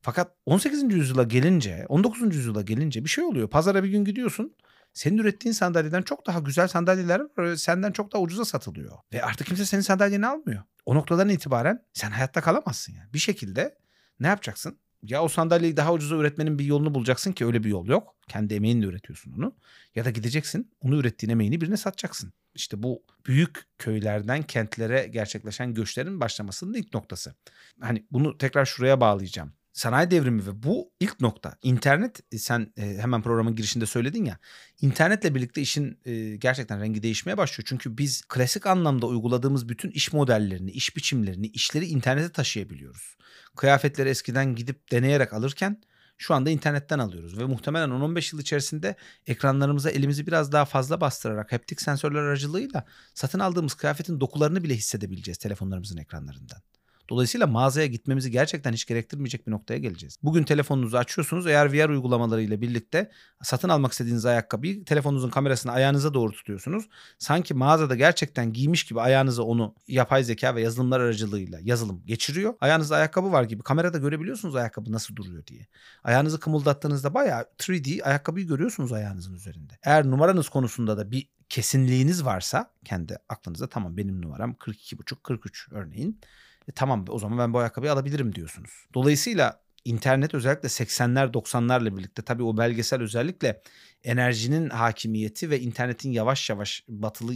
Fakat 0.00 0.36
18. 0.46 0.82
yüzyıla 0.94 1.22
gelince 1.22 1.86
19. 1.88 2.36
yüzyıla 2.36 2.62
gelince 2.62 3.04
bir 3.04 3.08
şey 3.08 3.24
oluyor. 3.24 3.50
Pazara 3.50 3.84
bir 3.84 3.88
gün 3.88 4.04
gidiyorsun. 4.04 4.56
Senin 4.94 5.18
ürettiğin 5.18 5.52
sandalyeden 5.52 6.02
çok 6.02 6.26
daha 6.26 6.38
güzel 6.38 6.68
sandalyeler. 6.68 7.22
Senden 7.56 7.92
çok 7.92 8.12
daha 8.12 8.22
ucuza 8.22 8.44
satılıyor. 8.44 8.98
Ve 9.12 9.22
artık 9.22 9.46
kimse 9.46 9.64
senin 9.64 9.82
sandalyeni 9.82 10.26
almıyor. 10.26 10.62
O 10.86 10.94
noktadan 10.94 11.28
itibaren 11.28 11.84
sen 11.92 12.10
hayatta 12.10 12.40
kalamazsın 12.40 12.92
yani. 12.92 13.12
Bir 13.12 13.18
şekilde 13.18 13.78
ne 14.20 14.26
yapacaksın? 14.26 14.78
Ya 15.02 15.22
o 15.22 15.28
sandalyeyi 15.28 15.76
daha 15.76 15.92
ucuza 15.92 16.16
üretmenin 16.16 16.58
bir 16.58 16.64
yolunu 16.64 16.94
bulacaksın 16.94 17.32
ki 17.32 17.46
öyle 17.46 17.64
bir 17.64 17.68
yol 17.68 17.86
yok. 17.86 18.14
Kendi 18.28 18.54
emeğinle 18.54 18.86
üretiyorsun 18.86 19.32
onu. 19.32 19.56
Ya 19.94 20.04
da 20.04 20.10
gideceksin 20.10 20.70
onu 20.80 20.96
ürettiğin 20.96 21.30
emeğini 21.30 21.60
birine 21.60 21.76
satacaksın. 21.76 22.32
İşte 22.54 22.82
bu 22.82 23.02
büyük 23.26 23.64
köylerden 23.78 24.42
kentlere 24.42 25.06
gerçekleşen 25.06 25.74
göçlerin 25.74 26.20
başlamasının 26.20 26.74
ilk 26.74 26.94
noktası. 26.94 27.34
Hani 27.80 28.06
bunu 28.10 28.38
tekrar 28.38 28.64
şuraya 28.64 29.00
bağlayacağım. 29.00 29.52
Sanayi 29.78 30.10
devrimi 30.10 30.46
ve 30.46 30.62
bu 30.62 30.92
ilk 31.00 31.20
nokta. 31.20 31.56
İnternet 31.62 32.20
e, 32.32 32.38
sen 32.38 32.72
e, 32.76 32.82
hemen 32.82 33.22
programın 33.22 33.56
girişinde 33.56 33.86
söyledin 33.86 34.24
ya. 34.24 34.38
İnternetle 34.80 35.34
birlikte 35.34 35.60
işin 35.60 36.00
e, 36.04 36.36
gerçekten 36.36 36.80
rengi 36.80 37.02
değişmeye 37.02 37.38
başlıyor. 37.38 37.66
Çünkü 37.68 37.98
biz 37.98 38.22
klasik 38.22 38.66
anlamda 38.66 39.06
uyguladığımız 39.06 39.68
bütün 39.68 39.90
iş 39.90 40.12
modellerini, 40.12 40.70
iş 40.70 40.96
biçimlerini, 40.96 41.46
işleri 41.46 41.86
internete 41.86 42.32
taşıyabiliyoruz. 42.32 43.16
Kıyafetleri 43.56 44.08
eskiden 44.08 44.54
gidip 44.54 44.92
deneyerek 44.92 45.32
alırken 45.32 45.82
şu 46.16 46.34
anda 46.34 46.50
internetten 46.50 46.98
alıyoruz 46.98 47.38
ve 47.38 47.44
muhtemelen 47.44 47.90
10-15 47.90 48.34
yıl 48.34 48.40
içerisinde 48.42 48.96
ekranlarımıza 49.26 49.90
elimizi 49.90 50.26
biraz 50.26 50.52
daha 50.52 50.64
fazla 50.64 51.00
bastırarak 51.00 51.52
haptik 51.52 51.80
sensörler 51.80 52.20
aracılığıyla 52.20 52.84
satın 53.14 53.38
aldığımız 53.38 53.74
kıyafetin 53.74 54.20
dokularını 54.20 54.64
bile 54.64 54.74
hissedebileceğiz 54.74 55.38
telefonlarımızın 55.38 55.96
ekranlarından. 55.96 56.62
Dolayısıyla 57.08 57.46
mağazaya 57.46 57.86
gitmemizi 57.86 58.30
gerçekten 58.30 58.72
hiç 58.72 58.86
gerektirmeyecek 58.86 59.46
bir 59.46 59.52
noktaya 59.52 59.78
geleceğiz. 59.78 60.18
Bugün 60.22 60.44
telefonunuzu 60.44 60.96
açıyorsunuz. 60.96 61.46
Eğer 61.46 61.72
VR 61.72 61.88
uygulamalarıyla 61.88 62.60
birlikte 62.60 63.10
satın 63.42 63.68
almak 63.68 63.92
istediğiniz 63.92 64.26
ayakkabıyı 64.26 64.84
telefonunuzun 64.84 65.30
kamerasını 65.30 65.72
ayağınıza 65.72 66.14
doğru 66.14 66.32
tutuyorsunuz. 66.32 66.84
Sanki 67.18 67.54
mağazada 67.54 67.94
gerçekten 67.94 68.52
giymiş 68.52 68.84
gibi 68.84 69.00
ayağınıza 69.00 69.42
onu 69.42 69.74
yapay 69.88 70.24
zeka 70.24 70.54
ve 70.54 70.60
yazılımlar 70.62 71.00
aracılığıyla 71.00 71.58
yazılım 71.62 72.02
geçiriyor. 72.06 72.54
Ayağınızda 72.60 72.96
ayakkabı 72.96 73.32
var 73.32 73.44
gibi 73.44 73.62
kamerada 73.62 73.98
görebiliyorsunuz 73.98 74.56
ayakkabı 74.56 74.92
nasıl 74.92 75.16
duruyor 75.16 75.46
diye. 75.46 75.66
Ayağınızı 76.04 76.40
kımıldattığınızda 76.40 77.14
bayağı 77.14 77.46
3D 77.58 78.02
ayakkabıyı 78.02 78.46
görüyorsunuz 78.46 78.92
ayağınızın 78.92 79.34
üzerinde. 79.34 79.78
Eğer 79.82 80.06
numaranız 80.10 80.48
konusunda 80.48 80.98
da 80.98 81.10
bir 81.10 81.28
kesinliğiniz 81.48 82.24
varsa 82.24 82.70
kendi 82.84 83.16
aklınızda 83.28 83.68
tamam 83.68 83.96
benim 83.96 84.22
numaram 84.22 84.52
42,5-43 84.52 85.74
örneğin. 85.74 86.20
E, 86.68 86.72
tamam 86.72 87.04
o 87.08 87.18
zaman 87.18 87.38
ben 87.38 87.52
bu 87.52 87.58
ayakkabıyı 87.58 87.92
alabilirim 87.92 88.34
diyorsunuz. 88.34 88.70
Dolayısıyla 88.94 89.60
internet 89.84 90.34
özellikle 90.34 90.68
80'ler 90.68 91.32
90'larla 91.32 91.96
birlikte 91.96 92.22
tabii 92.22 92.42
o 92.42 92.56
belgesel 92.56 93.02
özellikle 93.02 93.62
enerjinin 94.04 94.70
hakimiyeti 94.70 95.50
ve 95.50 95.60
internetin 95.60 96.10
yavaş 96.10 96.50
yavaş 96.50 96.84
batılı 96.88 97.34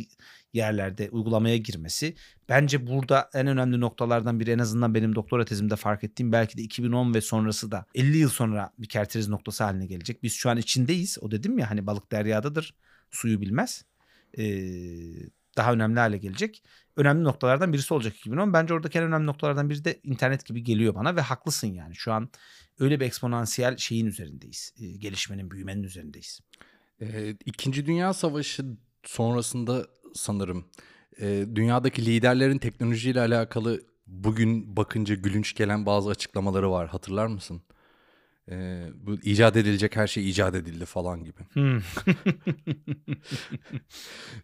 yerlerde 0.53 1.11
uygulamaya 1.11 1.57
girmesi 1.57 2.15
bence 2.49 2.87
burada 2.87 3.31
en 3.35 3.47
önemli 3.47 3.81
noktalardan 3.81 4.41
biri 4.41 4.51
en 4.51 4.59
azından 4.59 4.95
benim 4.95 5.15
doktora 5.15 5.45
tezimde 5.45 5.77
fark 5.77 6.05
ettiğim 6.05 6.33
belki 6.33 6.59
de 6.59 6.62
2010 6.62 7.15
ve 7.15 7.21
sonrası 7.21 7.71
da 7.71 7.87
50 7.95 8.17
yıl 8.17 8.29
sonra 8.29 8.73
bir 8.79 8.89
kerteriz 8.89 9.29
noktası 9.29 9.65
haline 9.65 9.87
gelecek. 9.87 10.23
Biz 10.23 10.33
şu 10.33 10.51
an 10.51 10.57
içindeyiz. 10.57 11.19
O 11.21 11.31
dedim 11.31 11.59
ya 11.59 11.71
hani 11.71 11.87
balık 11.87 12.12
deryadadır 12.12 12.75
suyu 13.11 13.41
bilmez. 13.41 13.85
Ee, 14.39 14.45
daha 15.57 15.73
önemli 15.73 16.01
hale 16.01 16.19
gelecek. 16.19 16.62
Önemli 16.97 17.25
noktalardan 17.25 17.73
birisi 17.73 17.95
olacak 17.95 18.17
2010. 18.17 18.53
Bence 18.53 18.75
oradaki 18.75 18.99
en 18.99 19.05
önemli 19.05 19.27
noktalardan 19.27 19.71
biri 19.71 19.85
de 19.85 20.01
internet 20.03 20.47
gibi 20.47 20.65
geliyor 20.65 20.95
bana 20.95 21.17
ve 21.17 21.21
haklısın 21.21 21.69
yani. 21.69 21.95
Şu 21.97 22.13
an 22.13 22.29
öyle 22.79 23.01
bir 23.01 23.07
eksponansiyel 23.07 23.77
şeyin 23.77 24.07
üzerindeyiz. 24.07 24.75
E, 24.81 24.87
gelişmenin, 24.87 25.51
büyümenin 25.51 25.83
üzerindeyiz. 25.83 26.41
Ee, 27.01 27.37
İkinci 27.45 27.87
Dünya 27.87 28.13
Savaşı 28.13 28.65
sonrasında 29.05 29.87
sanırım 30.15 30.65
e, 31.21 31.47
dünyadaki 31.55 32.07
liderlerin 32.07 32.59
teknolojiyle 32.59 33.21
alakalı 33.21 33.81
bugün 34.07 34.77
bakınca 34.77 35.15
gülünç 35.15 35.55
gelen 35.55 35.87
bazı 35.87 36.11
açıklamaları 36.11 36.71
var. 36.71 36.89
Hatırlar 36.89 37.27
mısın? 37.27 37.63
Ee, 38.51 38.87
bu 38.95 39.15
icat 39.15 39.57
edilecek 39.57 39.97
her 39.97 40.07
şey 40.07 40.31
icat 40.31 40.55
edildi 40.55 40.85
falan 40.85 41.25
gibi. 41.25 41.41
Hmm. 41.53 41.79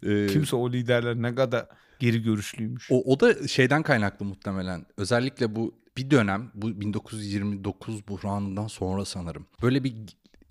Ee, 0.02 0.26
Kimse 0.26 0.56
o 0.56 0.72
liderler 0.72 1.16
ne 1.16 1.34
kadar 1.34 1.66
geri 1.98 2.22
görüşlüymüş. 2.22 2.88
O, 2.90 3.12
o 3.12 3.20
da 3.20 3.48
şeyden 3.48 3.82
kaynaklı 3.82 4.26
muhtemelen. 4.26 4.86
Özellikle 4.96 5.56
bu 5.56 5.74
bir 5.96 6.10
dönem 6.10 6.50
bu 6.54 6.80
1929 6.80 8.08
buhranından 8.08 8.66
sonra 8.66 9.04
sanırım. 9.04 9.46
Böyle 9.62 9.84
bir 9.84 9.94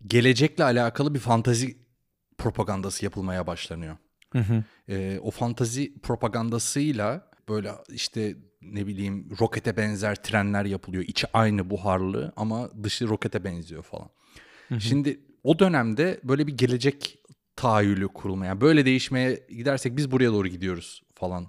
gelecekle 0.08 0.64
alakalı 0.64 1.14
bir 1.14 1.20
fantazi 1.20 1.78
propagandası 2.38 3.06
yapılmaya 3.06 3.48
başlanıyor. 3.48 3.98
Hı 4.32 4.40
hı. 4.40 4.64
Ee, 4.90 5.20
o 5.22 5.32
fantazi 5.32 6.02
propagandasıyla 6.02 7.27
böyle 7.50 7.72
işte 7.90 8.36
ne 8.62 8.88
bileyim 8.88 9.30
rokete 9.40 9.78
benzer 9.78 10.16
trenler 10.24 10.66
yapılıyor. 10.66 11.04
İçi 11.08 11.28
aynı 11.34 11.70
buharlı 11.70 12.34
ama 12.36 12.84
dışı 12.84 13.08
rokete 13.08 13.44
benziyor 13.44 13.84
falan. 13.84 14.10
Şimdi 14.80 15.20
o 15.44 15.60
dönemde 15.60 16.20
böyle 16.24 16.48
bir 16.48 16.58
gelecek 16.58 17.20
tahayyülü 17.56 18.08
kurulmaya, 18.08 18.48
yani 18.48 18.62
böyle 18.62 18.86
değişmeye 18.86 19.48
gidersek 19.50 19.98
biz 19.98 20.12
buraya 20.12 20.32
doğru 20.32 20.48
gidiyoruz 20.48 21.04
falan 21.14 21.48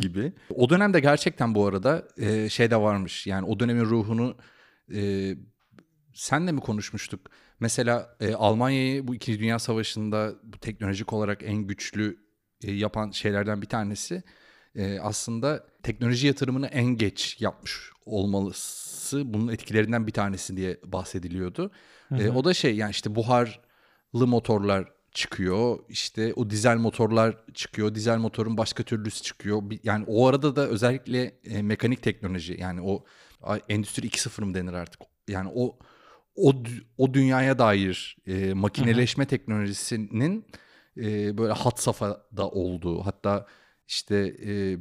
gibi. 0.00 0.32
O 0.54 0.70
dönemde 0.70 1.00
gerçekten 1.00 1.54
bu 1.54 1.66
arada 1.66 2.08
e, 2.16 2.48
şey 2.48 2.70
de 2.70 2.76
varmış. 2.76 3.26
Yani 3.26 3.46
o 3.46 3.60
dönemin 3.60 3.84
ruhunu 3.84 4.36
e, 4.94 5.32
senle 6.14 6.52
mi 6.52 6.60
konuşmuştuk? 6.60 7.30
Mesela 7.60 8.16
e, 8.20 8.34
Almanya'yı 8.34 9.08
bu 9.08 9.14
İkinci 9.14 9.38
Dünya 9.38 9.58
Savaşı'nda 9.58 10.34
bu 10.42 10.58
teknolojik 10.58 11.12
olarak 11.12 11.42
en 11.42 11.56
güçlü 11.56 12.18
e, 12.64 12.72
yapan 12.72 13.10
şeylerden 13.10 13.62
bir 13.62 13.66
tanesi 13.66 14.22
e, 14.76 14.98
aslında 15.00 15.66
teknoloji 15.82 16.26
yatırımını 16.26 16.66
en 16.66 16.84
geç 16.84 17.36
yapmış 17.40 17.90
olmalısı 18.06 19.34
bunun 19.34 19.48
etkilerinden 19.48 20.06
bir 20.06 20.12
tanesi 20.12 20.56
diye 20.56 20.80
bahsediliyordu. 20.84 21.70
E, 22.18 22.30
o 22.30 22.44
da 22.44 22.54
şey 22.54 22.76
yani 22.76 22.90
işte 22.90 23.14
buharlı 23.14 23.56
motorlar 24.26 24.92
çıkıyor. 25.12 25.78
İşte 25.88 26.32
o 26.36 26.50
dizel 26.50 26.76
motorlar 26.76 27.36
çıkıyor. 27.54 27.94
Dizel 27.94 28.18
motorun 28.18 28.56
başka 28.56 28.82
türlüsü 28.82 29.22
çıkıyor. 29.22 29.62
Yani 29.84 30.04
o 30.08 30.26
arada 30.26 30.56
da 30.56 30.68
özellikle 30.68 31.34
e, 31.44 31.62
mekanik 31.62 32.02
teknoloji 32.02 32.56
yani 32.60 32.80
o 32.82 33.04
endüstri 33.68 34.06
2.0 34.06 34.44
mı 34.44 34.54
denir 34.54 34.72
artık? 34.72 35.00
Yani 35.28 35.50
o 35.54 35.78
o 36.36 36.54
o 36.98 37.14
dünyaya 37.14 37.58
dair 37.58 38.16
e, 38.26 38.54
makineleşme 38.54 39.26
teknolojisinin 39.26 40.46
e, 40.96 41.38
böyle 41.38 41.52
hat 41.52 41.80
safhada 41.80 42.48
olduğu 42.48 43.06
hatta 43.06 43.46
işte 43.92 44.36
e, 44.46 44.78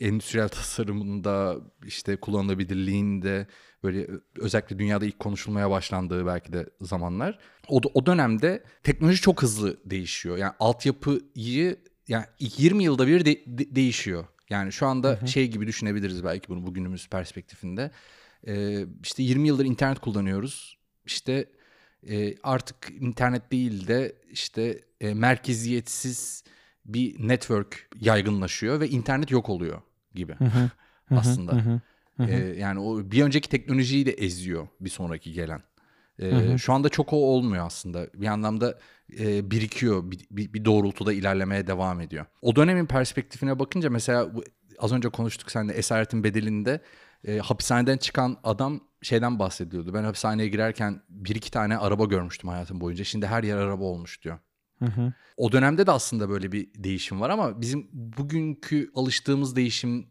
endüstriyel 0.00 0.48
tasarımında 0.48 1.56
işte 1.84 2.16
kullanılabilirliğinde 2.16 3.46
böyle 3.82 4.06
özellikle 4.38 4.78
dünyada 4.78 5.06
ilk 5.06 5.18
konuşulmaya 5.18 5.70
başlandığı 5.70 6.26
belki 6.26 6.52
de 6.52 6.70
zamanlar. 6.80 7.38
O, 7.68 7.80
o 7.94 8.06
dönemde 8.06 8.64
teknoloji 8.82 9.20
çok 9.20 9.42
hızlı 9.42 9.80
değişiyor. 9.84 10.36
Yani 10.36 10.52
altyapıyı 10.58 11.76
yani 12.08 12.24
ilk 12.38 12.60
20 12.60 12.84
yılda 12.84 13.06
bir 13.06 13.24
de- 13.24 13.44
de- 13.46 13.76
değişiyor. 13.76 14.24
Yani 14.50 14.72
şu 14.72 14.86
anda 14.86 15.26
şey 15.26 15.48
gibi 15.48 15.66
düşünebiliriz 15.66 16.24
belki 16.24 16.48
bunu 16.48 16.66
bugünümüz 16.66 17.08
perspektifinde. 17.08 17.90
Ee, 18.46 18.84
işte 19.02 19.22
20 19.22 19.48
yıldır 19.48 19.64
internet 19.64 19.98
kullanıyoruz. 19.98 20.78
İşte 21.06 21.46
e, 22.08 22.34
artık 22.42 22.76
internet 23.00 23.52
değil 23.52 23.86
de 23.88 24.16
işte 24.30 24.80
e, 25.00 25.14
merkeziyetsiz 25.14 26.44
bir 26.88 27.28
network 27.28 27.88
yaygınlaşıyor 28.00 28.80
ve 28.80 28.88
internet 28.88 29.30
yok 29.30 29.48
oluyor 29.48 29.82
gibi 30.14 30.36
aslında. 31.10 31.52
Ee, 32.28 32.36
yani 32.58 32.80
o 32.80 33.10
bir 33.10 33.22
önceki 33.22 33.48
teknolojiyi 33.48 34.06
de 34.06 34.10
eziyor 34.10 34.68
bir 34.80 34.90
sonraki 34.90 35.32
gelen. 35.32 35.62
Ee, 36.20 36.58
Şu 36.58 36.72
anda 36.72 36.88
çok 36.88 37.12
o 37.12 37.16
olmuyor 37.16 37.66
aslında. 37.66 38.06
Bir 38.14 38.26
anlamda 38.26 38.78
e, 39.18 39.50
birikiyor, 39.50 40.10
bir, 40.10 40.26
bir, 40.30 40.52
bir 40.52 40.64
doğrultuda 40.64 41.12
ilerlemeye 41.12 41.66
devam 41.66 42.00
ediyor. 42.00 42.26
O 42.42 42.56
dönemin 42.56 42.86
perspektifine 42.86 43.58
bakınca 43.58 43.90
mesela 43.90 44.34
bu, 44.34 44.44
az 44.78 44.92
önce 44.92 45.08
konuştuk 45.08 45.50
seninle 45.50 45.72
Esaretin 45.72 46.24
Bedeli'nde 46.24 46.80
e, 47.24 47.38
hapishaneden 47.38 47.96
çıkan 47.96 48.36
adam 48.44 48.80
şeyden 49.02 49.38
bahsediyordu. 49.38 49.94
Ben 49.94 50.04
hapishaneye 50.04 50.48
girerken 50.48 51.02
bir 51.08 51.34
iki 51.34 51.50
tane 51.50 51.76
araba 51.78 52.04
görmüştüm 52.04 52.50
hayatım 52.50 52.80
boyunca. 52.80 53.04
Şimdi 53.04 53.26
her 53.26 53.42
yer 53.44 53.56
araba 53.56 53.84
olmuş 53.84 54.22
diyor. 54.24 54.38
O 55.36 55.52
dönemde 55.52 55.86
de 55.86 55.90
aslında 55.90 56.28
böyle 56.28 56.52
bir 56.52 56.68
değişim 56.74 57.20
var 57.20 57.30
ama 57.30 57.60
bizim 57.60 57.88
bugünkü 57.92 58.90
alıştığımız 58.94 59.56
değişim 59.56 60.06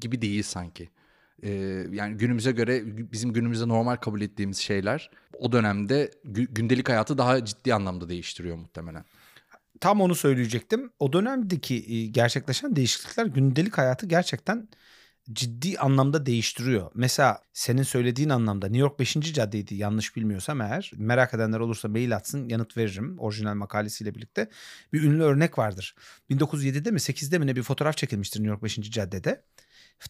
gibi 0.00 0.22
değil 0.22 0.42
sanki. 0.42 0.90
Ee, 1.42 1.50
yani 1.90 2.16
günümüze 2.16 2.52
göre 2.52 2.82
bizim 3.12 3.32
günümüzde 3.32 3.68
normal 3.68 3.96
kabul 3.96 4.20
ettiğimiz 4.20 4.58
şeyler 4.58 5.10
o 5.38 5.52
dönemde 5.52 6.10
gü- 6.24 6.54
gündelik 6.54 6.88
hayatı 6.88 7.18
daha 7.18 7.44
ciddi 7.44 7.74
anlamda 7.74 8.08
değiştiriyor 8.08 8.56
muhtemelen. 8.56 9.04
Tam 9.80 10.00
onu 10.00 10.14
söyleyecektim. 10.14 10.90
O 10.98 11.12
dönemdeki 11.12 12.12
gerçekleşen 12.12 12.76
değişiklikler 12.76 13.26
gündelik 13.26 13.78
hayatı 13.78 14.06
gerçekten 14.06 14.68
ciddi 15.32 15.78
anlamda 15.78 16.26
değiştiriyor. 16.26 16.90
Mesela 16.94 17.40
senin 17.52 17.82
söylediğin 17.82 18.28
anlamda 18.28 18.66
New 18.66 18.80
York 18.80 18.98
5. 18.98 19.14
caddeydi 19.14 19.74
yanlış 19.74 20.16
bilmiyorsam 20.16 20.60
eğer. 20.60 20.90
Merak 20.96 21.34
edenler 21.34 21.60
olursa 21.60 21.88
mail 21.88 22.16
atsın 22.16 22.48
yanıt 22.48 22.76
veririm 22.76 23.18
orijinal 23.18 23.54
makalesiyle 23.54 24.14
birlikte. 24.14 24.50
Bir 24.92 25.02
ünlü 25.02 25.22
örnek 25.22 25.58
vardır. 25.58 25.94
1907'de 26.30 26.90
mi 26.90 26.98
8'de 26.98 27.38
mi 27.38 27.46
ne 27.46 27.56
bir 27.56 27.62
fotoğraf 27.62 27.96
çekilmiştir 27.96 28.40
New 28.40 28.50
York 28.50 28.62
5. 28.62 28.90
caddede. 28.90 29.44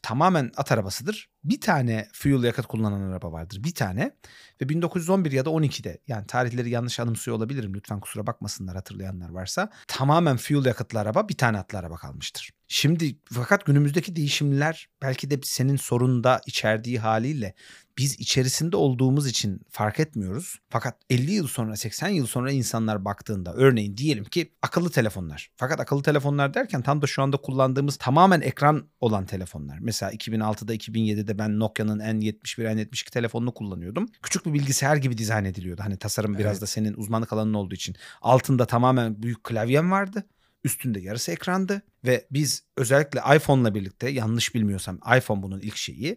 Tamamen 0.02 0.52
at 0.56 0.72
arabasıdır. 0.72 1.30
Bir 1.44 1.60
tane 1.60 2.08
fuel 2.12 2.42
yakıt 2.44 2.66
kullanan 2.66 3.00
araba 3.00 3.32
vardır. 3.32 3.64
Bir 3.64 3.74
tane. 3.74 4.16
Ve 4.60 4.68
1911 4.68 5.32
ya 5.32 5.44
da 5.44 5.50
12'de 5.50 5.98
yani 6.06 6.26
tarihleri 6.26 6.70
yanlış 6.70 7.00
anımsıyor 7.00 7.36
olabilirim. 7.36 7.74
Lütfen 7.74 8.00
kusura 8.00 8.26
bakmasınlar 8.26 8.76
hatırlayanlar 8.76 9.30
varsa. 9.30 9.70
Tamamen 9.88 10.36
fuel 10.36 10.64
yakıtlı 10.64 11.00
araba 11.00 11.28
bir 11.28 11.36
tane 11.36 11.58
atlı 11.58 11.78
araba 11.78 11.96
kalmıştır. 11.96 12.50
Şimdi 12.68 13.16
fakat 13.32 13.66
günümüzdeki 13.66 14.16
değişimler 14.16 14.88
belki 15.02 15.30
de 15.30 15.40
senin 15.42 15.76
sorunda 15.76 16.40
içerdiği 16.46 16.98
haliyle 16.98 17.54
biz 17.98 18.20
içerisinde 18.20 18.76
olduğumuz 18.76 19.26
için 19.26 19.60
fark 19.70 20.00
etmiyoruz. 20.00 20.58
Fakat 20.68 20.96
50 21.10 21.32
yıl 21.32 21.46
sonra 21.46 21.76
80 21.76 22.08
yıl 22.08 22.26
sonra 22.26 22.52
insanlar 22.52 23.04
baktığında 23.04 23.54
örneğin 23.54 23.96
diyelim 23.96 24.24
ki 24.24 24.52
akıllı 24.62 24.90
telefonlar. 24.90 25.50
Fakat 25.56 25.80
akıllı 25.80 26.02
telefonlar 26.02 26.54
derken 26.54 26.82
tam 26.82 27.02
da 27.02 27.06
şu 27.06 27.22
anda 27.22 27.36
kullandığımız 27.36 27.96
tamamen 27.96 28.40
ekran 28.40 28.88
olan 29.00 29.26
telefonlar. 29.26 29.78
Mesela 29.80 30.12
2006'da 30.12 30.74
2007'de 30.74 31.38
ben 31.38 31.58
Nokia'nın 31.58 31.98
N71 32.00 32.64
N72 32.64 33.10
telefonunu 33.10 33.54
kullanıyordum. 33.54 34.08
Küçük 34.22 34.46
bir 34.46 34.52
bilgisayar 34.52 34.96
gibi 34.96 35.18
dizayn 35.18 35.44
ediliyordu. 35.44 35.82
Hani 35.84 35.96
tasarım 35.96 36.38
biraz 36.38 36.52
Evet. 36.52 36.62
da 36.62 36.66
senin 36.66 36.94
uzmanlık 36.94 37.32
alanın 37.32 37.54
olduğu 37.54 37.74
için. 37.74 37.96
Altında 38.22 38.66
tamamen 38.66 39.22
büyük 39.22 39.44
klavyem 39.44 39.90
vardı. 39.90 40.24
Üstünde 40.64 41.00
yarısı 41.00 41.32
ekrandı 41.32 41.82
ve 42.04 42.26
biz 42.30 42.62
özellikle 42.76 43.20
iPhone'la 43.36 43.74
birlikte 43.74 44.08
yanlış 44.08 44.54
bilmiyorsam 44.54 44.98
iPhone 45.16 45.42
bunun 45.42 45.60
ilk 45.60 45.76
şeyi 45.76 46.16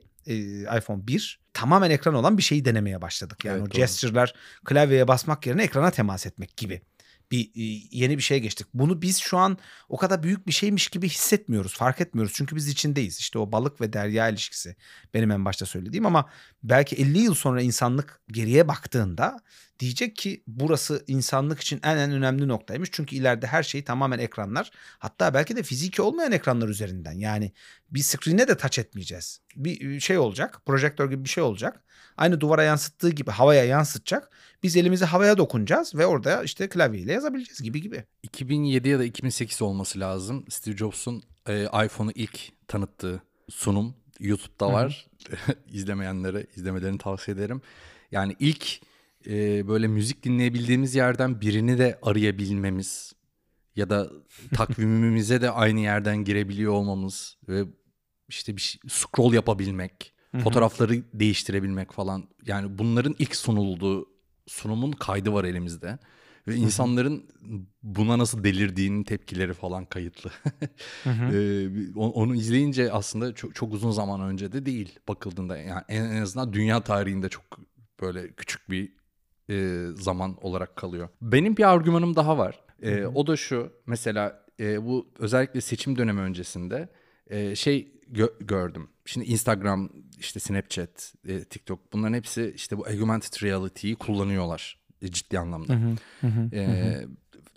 iPhone 0.77 1.07
1 1.07 1.39
tamamen 1.53 1.89
ekran 1.89 2.13
olan 2.13 2.37
bir 2.37 2.43
şeyi 2.43 2.65
denemeye 2.65 3.01
başladık. 3.01 3.45
Yani 3.45 3.57
Evet, 3.57 3.67
o 3.67 3.71
doğru. 3.71 3.77
gesture'lar 3.77 4.33
klavyeye 4.65 5.07
basmak 5.07 5.47
yerine 5.47 5.63
ekrana 5.63 5.91
temas 5.91 6.25
etmek 6.25 6.57
gibi 6.57 6.81
bir 7.31 7.45
e, 7.45 7.87
yeni 7.91 8.17
bir 8.17 8.23
şeye 8.23 8.39
geçtik. 8.39 8.67
Bunu 8.73 9.01
biz 9.01 9.17
şu 9.17 9.37
an 9.37 9.57
o 9.89 9.97
kadar 9.97 10.23
büyük 10.23 10.47
bir 10.47 10.51
şeymiş 10.51 10.87
gibi 10.87 11.09
hissetmiyoruz, 11.09 11.73
fark 11.73 12.01
etmiyoruz. 12.01 12.33
Çünkü 12.35 12.55
biz 12.55 12.67
içindeyiz. 12.67 13.19
İşte 13.19 13.39
o 13.39 13.51
balık 13.51 13.81
ve 13.81 13.93
derya 13.93 14.29
ilişkisi 14.29 14.75
benim 15.13 15.31
en 15.31 15.45
başta 15.45 15.65
söylediğim 15.65 16.05
ama 16.05 16.29
belki 16.63 16.95
50 16.95 17.19
yıl 17.19 17.33
sonra 17.33 17.61
insanlık 17.61 18.21
geriye 18.31 18.67
baktığında 18.67 19.39
diyecek 19.79 20.15
ki 20.15 20.43
burası 20.47 21.03
insanlık 21.07 21.59
için 21.59 21.79
en 21.83 21.97
en 21.97 22.11
önemli 22.11 22.47
noktaymış. 22.47 22.89
Çünkü 22.91 23.15
ileride 23.15 23.47
her 23.47 23.63
şey 23.63 23.83
tamamen 23.83 24.19
ekranlar. 24.19 24.71
Hatta 24.99 25.33
belki 25.33 25.55
de 25.55 25.63
fiziki 25.63 26.01
olmayan 26.01 26.31
ekranlar 26.31 26.67
üzerinden. 26.67 27.13
Yani 27.13 27.51
bir 27.91 27.99
screen'e 27.99 28.47
de 28.47 28.57
touch 28.57 28.79
etmeyeceğiz. 28.79 29.41
Bir 29.55 29.99
şey 29.99 30.17
olacak, 30.17 30.61
projektör 30.65 31.09
gibi 31.09 31.23
bir 31.23 31.29
şey 31.29 31.43
olacak. 31.43 31.83
Aynı 32.17 32.41
duvara 32.41 32.63
yansıttığı 32.63 33.09
gibi 33.09 33.31
havaya 33.31 33.63
yansıtacak. 33.65 34.29
Biz 34.63 34.77
elimizi 34.77 35.05
havaya 35.05 35.37
dokunacağız 35.37 35.95
ve 35.95 36.05
orada 36.05 36.43
işte 36.43 36.69
klavyeyle 36.69 37.13
yazabileceğiz 37.13 37.61
gibi 37.61 37.81
gibi. 37.81 38.03
2007 38.23 38.89
ya 38.89 38.99
da 38.99 39.03
2008 39.03 39.61
olması 39.61 39.99
lazım. 39.99 40.45
Steve 40.49 40.77
Jobs'un 40.77 41.23
e, 41.47 41.63
iPhone'u 41.85 42.11
ilk 42.15 42.67
tanıttığı 42.67 43.21
sunum 43.49 43.95
YouTube'da 44.19 44.73
var. 44.73 45.07
İzlemeyenlere 45.71 46.45
izlemelerini 46.55 46.97
tavsiye 46.97 47.37
ederim. 47.37 47.61
Yani 48.11 48.35
ilk 48.39 48.81
e, 49.27 49.67
böyle 49.67 49.87
müzik 49.87 50.23
dinleyebildiğimiz 50.23 50.95
yerden 50.95 51.41
birini 51.41 51.77
de 51.77 51.99
arayabilmemiz 52.01 53.13
ya 53.75 53.89
da 53.89 54.09
takvimimize 54.55 55.41
de 55.41 55.51
aynı 55.51 55.79
yerden 55.79 56.17
girebiliyor 56.17 56.73
olmamız 56.73 57.37
ve 57.49 57.63
işte 58.29 58.55
bir 58.55 58.61
şey, 58.61 58.81
scroll 58.89 59.33
yapabilmek, 59.33 60.13
fotoğrafları 60.43 61.03
değiştirebilmek 61.13 61.91
falan. 61.91 62.29
Yani 62.45 62.77
bunların 62.77 63.15
ilk 63.19 63.35
sunulduğu 63.35 64.16
sunumun 64.47 64.91
kaydı 64.91 65.33
var 65.33 65.43
elimizde. 65.43 65.99
Ve 66.47 66.55
insanların 66.55 67.25
buna 67.83 68.17
nasıl 68.17 68.43
delirdiğinin 68.43 69.03
tepkileri 69.03 69.53
falan 69.53 69.85
kayıtlı. 69.85 70.31
Ee, 71.05 71.67
onu 71.95 72.35
izleyince 72.35 72.91
aslında 72.91 73.35
çok, 73.35 73.55
çok 73.55 73.73
uzun 73.73 73.91
zaman 73.91 74.21
önce 74.21 74.51
de 74.51 74.65
değil 74.65 74.99
bakıldığında. 75.07 75.57
Yani 75.57 75.81
en, 75.87 76.03
en 76.03 76.21
azından 76.21 76.53
dünya 76.53 76.81
tarihinde 76.81 77.29
çok 77.29 77.43
böyle 78.01 78.33
küçük 78.33 78.69
bir 78.69 78.91
e, 79.49 79.85
zaman 79.95 80.37
olarak 80.41 80.75
kalıyor. 80.75 81.09
Benim 81.21 81.57
bir 81.57 81.69
argümanım 81.69 82.15
daha 82.15 82.37
var. 82.37 82.59
E, 82.81 83.05
o 83.05 83.27
da 83.27 83.35
şu 83.35 83.73
mesela 83.85 84.45
e, 84.59 84.85
bu 84.85 85.07
özellikle 85.19 85.61
seçim 85.61 85.97
dönemi 85.97 86.19
öncesinde 86.19 86.89
e, 87.27 87.55
şey 87.55 87.96
gö- 88.13 88.45
gördüm. 88.47 88.89
Şimdi 89.05 89.25
Instagram, 89.25 89.89
işte 90.19 90.39
Snapchat, 90.39 91.13
e, 91.27 91.43
TikTok 91.43 91.93
bunların 91.93 92.13
hepsi 92.13 92.53
işte 92.55 92.77
bu 92.77 92.85
augmented 92.85 93.43
reality'yi 93.43 93.95
kullanıyorlar 93.95 94.79
e, 95.01 95.11
ciddi 95.11 95.39
anlamda. 95.39 95.79
Ee, 96.53 97.05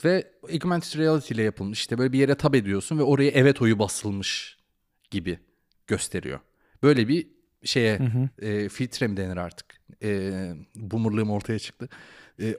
ve 0.05 0.33
augmented 0.53 0.99
reality 0.99 1.35
ile 1.35 1.43
yapılmış 1.43 1.81
işte 1.81 1.99
böyle 1.99 2.13
bir 2.13 2.19
yere 2.19 2.35
tab 2.35 2.55
ediyorsun 2.55 2.99
ve 2.99 3.03
oraya 3.03 3.31
evet 3.31 3.63
oyu 3.63 3.79
basılmış 3.79 4.59
gibi 5.11 5.39
gösteriyor. 5.87 6.41
Böyle 6.83 7.09
bir 7.09 7.27
şeye 7.65 7.99
e, 8.39 8.69
filtre 8.69 9.07
mi 9.07 9.17
denir 9.17 9.37
artık? 9.37 9.81
E, 10.03 10.33
boomerlığım 10.75 11.31
ortaya 11.31 11.59
çıktı. 11.59 11.89
E, 12.41 12.57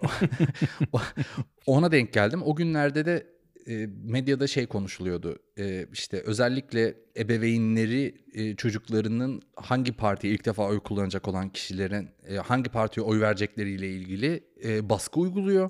ona 1.66 1.92
denk 1.92 2.14
geldim. 2.14 2.42
O 2.44 2.56
günlerde 2.56 3.06
de 3.06 3.28
e, 3.68 3.88
medyada 4.04 4.48
şey 4.48 4.66
konuşuluyordu. 4.66 5.40
E, 5.58 5.88
işte 5.94 6.22
özellikle 6.22 6.96
ebeveynleri 7.18 8.16
e, 8.34 8.56
çocuklarının 8.56 9.42
hangi 9.56 9.94
partiye 9.94 10.34
ilk 10.34 10.46
defa 10.46 10.68
oy 10.68 10.80
kullanacak 10.80 11.28
olan 11.28 11.50
kişilerin 11.50 12.10
e, 12.28 12.36
hangi 12.36 12.70
partiye 12.70 13.06
oy 13.06 13.22
verecekleriyle 13.22 13.90
ilgili 13.90 14.44
e, 14.64 14.90
baskı 14.90 15.20
uyguluyor. 15.20 15.70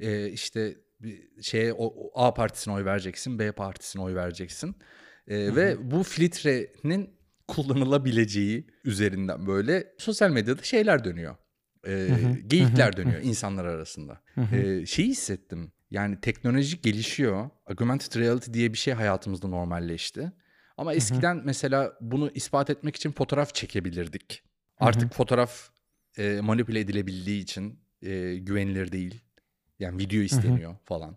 E, 0.00 0.28
işte 0.28 0.76
şeye 1.42 1.72
o, 1.72 2.10
A 2.14 2.34
partisine 2.34 2.74
oy 2.74 2.84
vereceksin, 2.84 3.38
B 3.38 3.52
partisine 3.52 4.02
oy 4.02 4.14
vereceksin. 4.14 4.76
E, 5.28 5.56
ve 5.56 5.90
bu 5.90 6.02
filtrenin 6.02 7.10
kullanılabileceği 7.48 8.66
üzerinden 8.84 9.46
böyle 9.46 9.92
sosyal 9.98 10.30
medyada 10.30 10.62
şeyler 10.62 11.04
dönüyor. 11.04 11.36
E, 11.86 12.08
geyikler 12.46 12.96
dönüyor 12.96 13.20
insanlar 13.22 13.64
arasında. 13.64 14.20
E, 14.52 14.86
şeyi 14.86 15.08
hissettim. 15.08 15.72
Yani 15.90 16.20
teknoloji 16.20 16.80
gelişiyor. 16.80 17.50
Augmented 17.66 18.20
reality 18.20 18.52
diye 18.52 18.72
bir 18.72 18.78
şey 18.78 18.94
hayatımızda 18.94 19.48
normalleşti. 19.48 20.32
Ama 20.76 20.94
eskiden 20.94 21.42
mesela 21.44 21.92
bunu 22.00 22.30
ispat 22.34 22.70
etmek 22.70 22.96
için 22.96 23.12
fotoğraf 23.12 23.54
çekebilirdik. 23.54 24.42
Artık 24.78 25.14
fotoğraf 25.14 25.70
e, 26.18 26.40
manipüle 26.42 26.80
edilebildiği 26.80 27.42
için 27.42 27.80
e, 28.02 28.36
güvenilir 28.36 28.92
değil. 28.92 29.20
Yani 29.78 29.98
video 29.98 30.20
isteniyor 30.20 30.76
falan. 30.84 31.16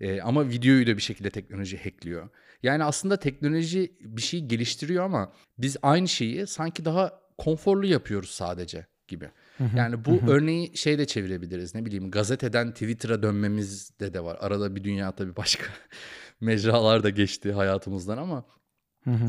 E, 0.00 0.20
ama 0.20 0.48
videoyu 0.48 0.86
da 0.86 0.96
bir 0.96 1.02
şekilde 1.02 1.30
teknoloji 1.30 1.84
hackliyor. 1.84 2.28
Yani 2.62 2.84
aslında 2.84 3.16
teknoloji 3.16 3.96
bir 4.00 4.22
şey 4.22 4.44
geliştiriyor 4.46 5.04
ama 5.04 5.32
biz 5.58 5.76
aynı 5.82 6.08
şeyi 6.08 6.46
sanki 6.46 6.84
daha 6.84 7.20
konforlu 7.38 7.86
yapıyoruz 7.86 8.30
sadece 8.30 8.86
gibi. 9.08 9.30
Yani 9.76 10.04
bu 10.04 10.10
örneği 10.28 10.76
şey 10.76 10.98
de 10.98 11.06
çevirebiliriz. 11.06 11.74
Ne 11.74 11.84
bileyim 11.84 12.10
gazeteden 12.10 12.72
Twitter'a 12.72 13.22
dönmemizde 13.22 14.14
de 14.14 14.24
var. 14.24 14.36
Arada 14.40 14.76
bir 14.76 14.84
dünya 14.84 15.12
tabii 15.14 15.36
başka 15.36 15.64
mecralar 16.40 17.02
da 17.02 17.10
geçti 17.10 17.52
hayatımızdan 17.52 18.18
ama 18.18 18.46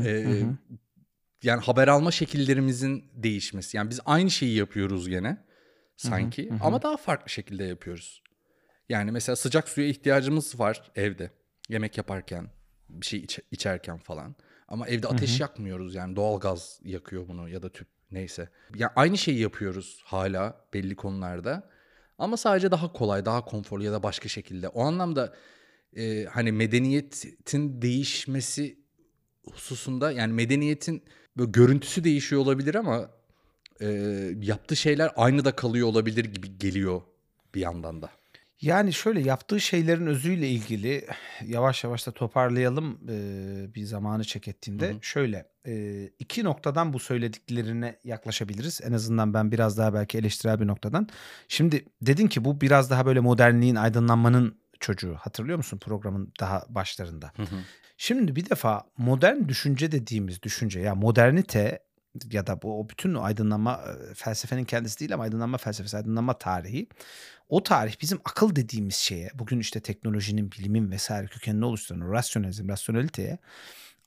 e, 0.06 0.42
yani 1.42 1.60
haber 1.62 1.88
alma 1.88 2.10
şekillerimizin 2.10 3.04
değişmesi. 3.14 3.76
Yani 3.76 3.90
biz 3.90 4.00
aynı 4.04 4.30
şeyi 4.30 4.56
yapıyoruz 4.56 5.08
gene 5.08 5.44
sanki 5.96 6.48
ama 6.60 6.82
daha 6.82 6.96
farklı 6.96 7.30
şekilde 7.30 7.64
yapıyoruz. 7.64 8.22
Yani 8.88 9.12
mesela 9.12 9.36
sıcak 9.36 9.68
suya 9.68 9.86
ihtiyacımız 9.88 10.60
var 10.60 10.90
evde. 10.96 11.30
Yemek 11.68 11.96
yaparken, 11.98 12.50
bir 12.88 13.06
şey 13.06 13.20
iç- 13.20 13.40
içerken 13.50 13.98
falan. 13.98 14.34
Ama 14.68 14.88
evde 14.88 15.08
ateş 15.08 15.40
yakmıyoruz 15.40 15.94
yani 15.94 16.16
doğal 16.16 16.40
gaz 16.40 16.80
yakıyor 16.82 17.28
bunu 17.28 17.48
ya 17.48 17.62
da 17.62 17.68
tüp 17.72 17.88
neyse. 18.10 18.48
Yani 18.74 18.92
aynı 18.96 19.18
şeyi 19.18 19.38
yapıyoruz 19.38 20.02
hala 20.04 20.64
belli 20.74 20.96
konularda. 20.96 21.70
Ama 22.18 22.36
sadece 22.36 22.70
daha 22.70 22.92
kolay, 22.92 23.24
daha 23.24 23.44
konforlu 23.44 23.84
ya 23.84 23.92
da 23.92 24.02
başka 24.02 24.28
şekilde. 24.28 24.68
O 24.68 24.82
anlamda 24.82 25.34
e, 25.96 26.24
hani 26.24 26.52
medeniyetin 26.52 27.82
değişmesi 27.82 28.78
hususunda 29.52 30.12
yani 30.12 30.32
medeniyetin 30.32 31.04
böyle 31.36 31.50
görüntüsü 31.50 32.04
değişiyor 32.04 32.42
olabilir 32.42 32.74
ama 32.74 33.10
e, 33.80 33.86
yaptığı 34.40 34.76
şeyler 34.76 35.10
aynı 35.16 35.44
da 35.44 35.56
kalıyor 35.56 35.88
olabilir 35.88 36.24
gibi 36.24 36.58
geliyor 36.58 37.02
bir 37.54 37.60
yandan 37.60 38.02
da. 38.02 38.10
Yani 38.60 38.92
şöyle 38.92 39.20
yaptığı 39.20 39.60
şeylerin 39.60 40.06
özüyle 40.06 40.48
ilgili 40.48 41.06
yavaş 41.46 41.84
yavaş 41.84 42.06
da 42.06 42.12
toparlayalım 42.12 43.00
e, 43.08 43.74
bir 43.74 43.84
zamanı 43.84 44.24
çek 44.24 44.48
ettiğinde. 44.48 44.94
Şöyle 45.02 45.48
e, 45.66 46.04
iki 46.18 46.44
noktadan 46.44 46.92
bu 46.92 46.98
söylediklerine 46.98 47.98
yaklaşabiliriz. 48.04 48.80
En 48.84 48.92
azından 48.92 49.34
ben 49.34 49.52
biraz 49.52 49.78
daha 49.78 49.94
belki 49.94 50.18
eleştirel 50.18 50.60
bir 50.60 50.66
noktadan. 50.66 51.08
Şimdi 51.48 51.84
dedin 52.02 52.26
ki 52.26 52.44
bu 52.44 52.60
biraz 52.60 52.90
daha 52.90 53.06
böyle 53.06 53.20
modernliğin, 53.20 53.74
aydınlanmanın 53.74 54.58
çocuğu. 54.80 55.14
Hatırlıyor 55.14 55.56
musun 55.56 55.78
programın 55.78 56.32
daha 56.40 56.64
başlarında? 56.68 57.32
Şimdi 57.96 58.36
bir 58.36 58.50
defa 58.50 58.82
modern 58.98 59.48
düşünce 59.48 59.92
dediğimiz 59.92 60.42
düşünce 60.42 60.80
ya 60.80 60.94
modernite 60.94 61.88
ya 62.32 62.46
da 62.46 62.62
bu 62.62 62.80
o 62.80 62.88
bütün 62.88 63.14
aydınlanma 63.14 63.84
felsefenin 64.14 64.64
kendisi 64.64 65.00
değil 65.00 65.14
ama 65.14 65.22
aydınlanma 65.22 65.58
felsefesi, 65.58 65.96
aydınlanma 65.96 66.38
tarihi. 66.38 66.88
O 67.48 67.62
tarih 67.62 67.94
bizim 68.00 68.18
akıl 68.24 68.56
dediğimiz 68.56 68.94
şeye, 68.94 69.30
bugün 69.34 69.60
işte 69.60 69.80
teknolojinin, 69.80 70.52
bilimin 70.52 70.90
vesaire 70.90 71.26
kökenini 71.26 71.64
oluşturan 71.64 72.12
rasyonalizm, 72.12 72.68
rasyoneliteye 72.68 73.38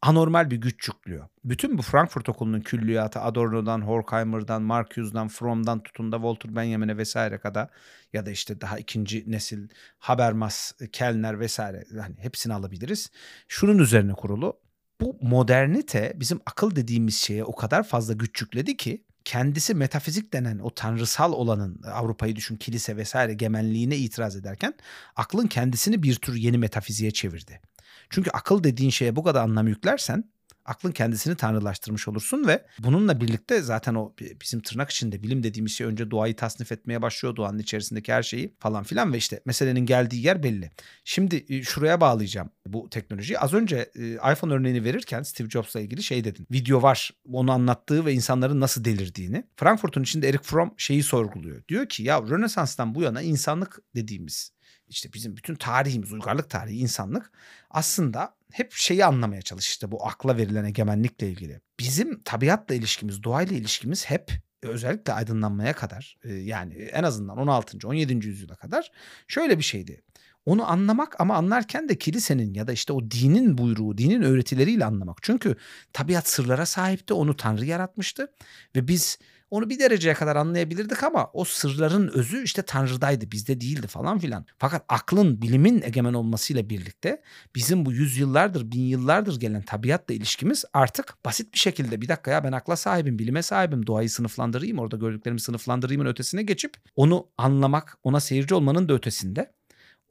anormal 0.01 0.51
bir 0.51 0.57
güç 0.57 0.87
yüklüyor. 0.87 1.27
Bütün 1.45 1.77
bu 1.77 1.81
Frankfurt 1.81 2.29
Okulu'nun 2.29 2.61
külliyatı 2.61 3.19
Adorno'dan, 3.19 3.81
Horkheimer'dan, 3.81 4.61
Marcuse'dan, 4.61 5.27
Fromm'dan 5.27 5.83
tutun 5.83 6.11
da 6.11 6.15
Walter 6.15 6.55
Benjamin'e 6.55 6.97
vesaire 6.97 7.37
kadar 7.37 7.69
ya 8.13 8.25
da 8.25 8.31
işte 8.31 8.61
daha 8.61 8.77
ikinci 8.77 9.31
nesil 9.31 9.67
Habermas, 9.99 10.71
Kellner 10.91 11.39
vesaire 11.39 11.85
hani 12.01 12.15
hepsini 12.19 12.53
alabiliriz. 12.53 13.11
Şunun 13.47 13.77
üzerine 13.77 14.13
kurulu. 14.13 14.59
Bu 15.01 15.17
modernite 15.21 16.13
bizim 16.15 16.39
akıl 16.45 16.75
dediğimiz 16.75 17.15
şeye 17.15 17.43
o 17.43 17.55
kadar 17.55 17.83
fazla 17.83 18.13
güç 18.13 18.41
yükledi 18.41 18.77
ki 18.77 19.03
kendisi 19.25 19.73
metafizik 19.73 20.33
denen 20.33 20.59
o 20.59 20.73
tanrısal 20.75 21.33
olanın 21.33 21.81
Avrupa'yı 21.83 22.35
düşün 22.35 22.55
kilise 22.55 22.97
vesaire 22.97 23.33
gemenliğine 23.33 23.97
itiraz 23.97 24.35
ederken 24.35 24.73
aklın 25.15 25.47
kendisini 25.47 26.03
bir 26.03 26.15
tür 26.15 26.35
yeni 26.35 26.57
metafiziğe 26.57 27.11
çevirdi. 27.11 27.61
Çünkü 28.09 28.29
akıl 28.29 28.63
dediğin 28.63 28.89
şeye 28.89 29.15
bu 29.15 29.23
kadar 29.23 29.43
anlam 29.43 29.67
yüklersen 29.67 30.23
aklın 30.71 30.91
kendisini 30.91 31.35
tanrılaştırmış 31.35 32.07
olursun 32.07 32.47
ve 32.47 32.65
bununla 32.79 33.21
birlikte 33.21 33.61
zaten 33.61 33.95
o 33.95 34.13
bizim 34.41 34.61
tırnak 34.61 34.89
içinde 34.89 35.23
bilim 35.23 35.43
dediğimiz 35.43 35.71
şey 35.71 35.87
önce 35.87 36.11
doğayı 36.11 36.35
tasnif 36.35 36.71
etmeye 36.71 37.01
başlıyor. 37.01 37.35
Doğanın 37.35 37.59
içerisindeki 37.59 38.13
her 38.13 38.23
şeyi 38.23 38.55
falan 38.59 38.83
filan 38.83 39.13
ve 39.13 39.17
işte 39.17 39.41
meselenin 39.45 39.85
geldiği 39.85 40.25
yer 40.25 40.43
belli. 40.43 40.71
Şimdi 41.03 41.45
e, 41.49 41.63
şuraya 41.63 42.01
bağlayacağım 42.01 42.49
bu 42.67 42.89
teknolojiyi. 42.89 43.39
Az 43.39 43.53
önce 43.53 43.91
e, 43.95 44.13
iPhone 44.13 44.53
örneğini 44.53 44.83
verirken 44.83 45.23
Steve 45.23 45.49
Jobs'la 45.49 45.79
ilgili 45.79 46.03
şey 46.03 46.23
dedin. 46.23 46.47
Video 46.51 46.81
var 46.81 47.11
onu 47.31 47.51
anlattığı 47.51 48.05
ve 48.05 48.13
insanların 48.13 48.59
nasıl 48.59 48.85
delirdiğini. 48.85 49.43
Frankfurt'un 49.55 50.03
içinde 50.03 50.29
Eric 50.29 50.43
Fromm 50.43 50.73
şeyi 50.77 51.03
sorguluyor. 51.03 51.67
Diyor 51.67 51.89
ki 51.89 52.03
ya 52.03 52.21
Rönesans'tan 52.21 52.95
bu 52.95 53.01
yana 53.01 53.21
insanlık 53.21 53.79
dediğimiz 53.95 54.51
işte 54.91 55.13
bizim 55.13 55.37
bütün 55.37 55.55
tarihimiz, 55.55 56.13
uygarlık 56.13 56.49
tarihi, 56.49 56.77
insanlık 56.77 57.31
aslında 57.69 58.35
hep 58.53 58.73
şeyi 58.73 59.05
anlamaya 59.05 59.41
çalıştı 59.41 59.91
bu 59.91 60.07
akla 60.07 60.37
verilen 60.37 60.65
egemenlikle 60.65 61.29
ilgili. 61.29 61.61
Bizim 61.79 62.23
tabiatla 62.23 62.75
ilişkimiz, 62.75 63.23
doğayla 63.23 63.57
ilişkimiz 63.57 64.05
hep 64.05 64.31
özellikle 64.63 65.13
aydınlanmaya 65.13 65.73
kadar 65.73 66.17
yani 66.25 66.73
en 66.73 67.03
azından 67.03 67.37
16. 67.37 67.87
17. 67.87 68.27
yüzyıla 68.27 68.55
kadar 68.55 68.91
şöyle 69.27 69.57
bir 69.57 69.63
şeydi. 69.63 70.03
Onu 70.45 70.71
anlamak 70.71 71.21
ama 71.21 71.35
anlarken 71.35 71.89
de 71.89 71.97
kilisenin 71.97 72.53
ya 72.53 72.67
da 72.67 72.71
işte 72.71 72.93
o 72.93 73.11
dinin 73.11 73.57
buyruğu, 73.57 73.97
dinin 73.97 74.21
öğretileriyle 74.21 74.85
anlamak. 74.85 75.17
Çünkü 75.21 75.55
tabiat 75.93 76.29
sırlara 76.29 76.65
sahipti, 76.65 77.13
onu 77.13 77.37
Tanrı 77.37 77.65
yaratmıştı 77.65 78.27
ve 78.75 78.87
biz 78.87 79.19
onu 79.51 79.69
bir 79.69 79.79
dereceye 79.79 80.13
kadar 80.13 80.35
anlayabilirdik 80.35 81.03
ama 81.03 81.29
o 81.33 81.43
sırların 81.43 82.07
özü 82.07 82.43
işte 82.43 82.61
Tanrı'daydı 82.61 83.31
bizde 83.31 83.61
değildi 83.61 83.87
falan 83.87 84.19
filan. 84.19 84.45
Fakat 84.57 84.85
aklın, 84.89 85.41
bilimin 85.41 85.81
egemen 85.81 86.13
olmasıyla 86.13 86.69
birlikte 86.69 87.21
bizim 87.55 87.85
bu 87.85 87.91
yüzyıllardır, 87.91 88.71
bin 88.71 88.81
yıllardır 88.81 89.39
gelen 89.39 89.61
tabiatla 89.61 90.13
ilişkimiz 90.13 90.65
artık 90.73 91.15
basit 91.25 91.53
bir 91.53 91.59
şekilde 91.59 92.01
bir 92.01 92.07
dakika 92.07 92.31
ya 92.31 92.43
ben 92.43 92.51
akla 92.51 92.75
sahibim, 92.75 93.19
bilime 93.19 93.41
sahibim, 93.41 93.87
doğayı 93.87 94.09
sınıflandırayım, 94.09 94.79
orada 94.79 94.97
gördüklerimi 94.97 95.39
sınıflandırayımın 95.39 96.05
ötesine 96.05 96.43
geçip 96.43 96.73
onu 96.95 97.27
anlamak, 97.37 97.97
ona 98.03 98.19
seyirci 98.19 98.55
olmanın 98.55 98.89
da 98.89 98.93
ötesinde 98.93 99.51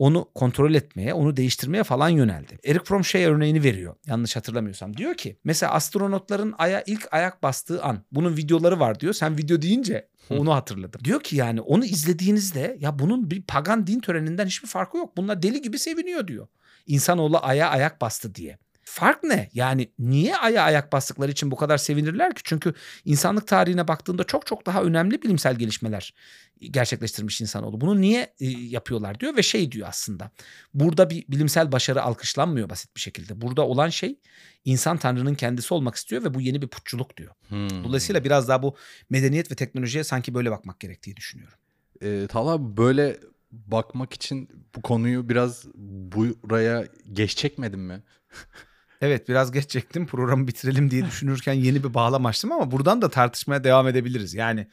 onu 0.01 0.29
kontrol 0.35 0.75
etmeye, 0.75 1.15
onu 1.15 1.37
değiştirmeye 1.37 1.85
falan 1.85 2.09
yöneldi. 2.09 2.59
Eric 2.65 2.85
Fromm 2.85 3.05
şey 3.05 3.25
örneğini 3.25 3.63
veriyor. 3.63 3.95
Yanlış 4.07 4.37
hatırlamıyorsam. 4.37 4.97
Diyor 4.97 5.15
ki 5.15 5.37
mesela 5.45 5.73
astronotların 5.73 6.55
aya 6.59 6.83
ilk 6.87 7.09
ayak 7.13 7.43
bastığı 7.43 7.83
an. 7.83 8.05
Bunun 8.13 8.37
videoları 8.37 8.81
var 8.81 9.01
diyor. 9.01 9.13
Sen 9.13 9.39
video 9.39 9.63
deyince 9.63 10.09
onu 10.31 10.55
hatırladım. 10.55 11.05
Diyor 11.05 11.21
ki 11.21 11.37
yani 11.37 11.61
onu 11.61 11.85
izlediğinizde 11.85 12.77
ya 12.81 12.99
bunun 12.99 13.31
bir 13.31 13.43
pagan 13.43 13.87
din 13.87 14.01
töreninden 14.01 14.47
hiçbir 14.47 14.69
farkı 14.69 14.97
yok. 14.97 15.17
Bunlar 15.17 15.43
deli 15.43 15.63
gibi 15.63 15.79
seviniyor 15.79 16.29
diyor. 16.29 16.47
İnsanoğlu 16.87 17.39
aya 17.43 17.69
ayak 17.69 18.01
bastı 18.01 18.35
diye. 18.35 18.59
Fark 18.91 19.23
ne? 19.25 19.51
Yani 19.55 19.93
niye 19.99 20.37
aya 20.37 20.63
ayak 20.63 20.93
bastıkları 20.93 21.31
için 21.31 21.51
bu 21.51 21.57
kadar 21.57 21.79
sevinirler 21.79 22.35
ki? 22.35 22.43
Çünkü 22.45 22.75
insanlık 23.05 23.47
tarihine 23.47 23.89
baktığında 23.89 24.25
çok 24.25 24.47
çok 24.47 24.67
daha 24.67 24.83
önemli 24.83 25.23
bilimsel 25.23 25.55
gelişmeler 25.55 26.15
gerçekleştirmiş 26.61 27.41
insanoğlu. 27.41 27.81
Bunu 27.81 28.01
niye 28.01 28.35
e, 28.41 28.47
yapıyorlar 28.47 29.21
diyor 29.21 29.37
ve 29.37 29.43
şey 29.43 29.73
diyor 29.73 29.89
aslında. 29.89 30.31
Burada 30.75 31.11
bir 31.11 31.25
bilimsel 31.29 31.73
başarı 31.73 32.03
alkışlanmıyor 32.03 32.71
basit 32.71 32.97
bir 32.97 33.01
şekilde. 33.01 33.41
Burada 33.41 33.67
olan 33.67 33.89
şey 33.89 34.19
insan 34.65 34.97
tanrının 34.97 35.35
kendisi 35.35 35.75
olmak 35.75 35.95
istiyor 35.95 36.25
ve 36.25 36.35
bu 36.35 36.41
yeni 36.41 36.63
bir 36.63 36.69
putçuluk 36.69 37.17
diyor. 37.17 37.35
Hmm. 37.49 37.85
Dolayısıyla 37.85 38.25
biraz 38.25 38.49
daha 38.49 38.63
bu 38.63 38.77
medeniyet 39.11 39.51
ve 39.51 39.55
teknolojiye 39.55 40.05
sanki 40.05 40.35
böyle 40.35 40.51
bakmak 40.51 40.81
gerektiği 40.81 41.17
düşünüyorum. 41.17 41.59
E, 42.03 42.27
Talha 42.27 42.77
böyle 42.77 43.17
bakmak 43.51 44.13
için 44.13 44.49
bu 44.77 44.83
konuyu 44.83 45.29
biraz 45.29 45.65
buraya 45.75 46.87
geç 47.13 47.37
çekmedin 47.37 47.81
mi? 47.81 48.03
Evet 49.01 49.29
biraz 49.29 49.53
geç 49.53 49.71
çektim 49.71 50.07
programı 50.07 50.49
bitirelim 50.49 50.91
diye 50.91 51.07
düşünürken 51.07 51.53
yeni 51.53 51.85
bir 51.85 51.95
bağlam 51.95 52.27
açtım 52.27 52.53
ama 52.53 52.71
buradan 52.71 53.03
da 53.03 53.11
tartışmaya 53.11 53.65
devam 53.65 53.89
edebiliriz. 53.89 54.35
Yani 54.35 54.67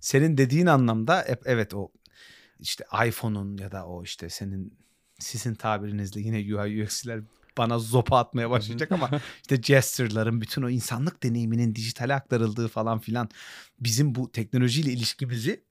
senin 0.00 0.38
dediğin 0.38 0.66
anlamda 0.66 1.24
evet 1.44 1.74
o 1.74 1.90
işte 2.60 2.84
iPhone'un 3.06 3.58
ya 3.58 3.72
da 3.72 3.86
o 3.86 4.02
işte 4.02 4.30
senin 4.30 4.78
sizin 5.18 5.54
tabirinizle 5.54 6.20
yine 6.20 6.56
UI 6.56 6.82
UX'ler 6.82 7.20
bana 7.58 7.78
zopa 7.78 8.18
atmaya 8.18 8.50
başlayacak 8.50 8.92
ama 8.92 9.10
işte 9.42 9.56
gesture'ların 9.56 10.40
bütün 10.40 10.62
o 10.62 10.70
insanlık 10.70 11.22
deneyiminin 11.22 11.74
dijitale 11.74 12.14
aktarıldığı 12.14 12.68
falan 12.68 12.98
filan 12.98 13.28
bizim 13.80 14.14
bu 14.14 14.32
teknolojiyle 14.32 14.92
ilişkimizi 14.92 15.64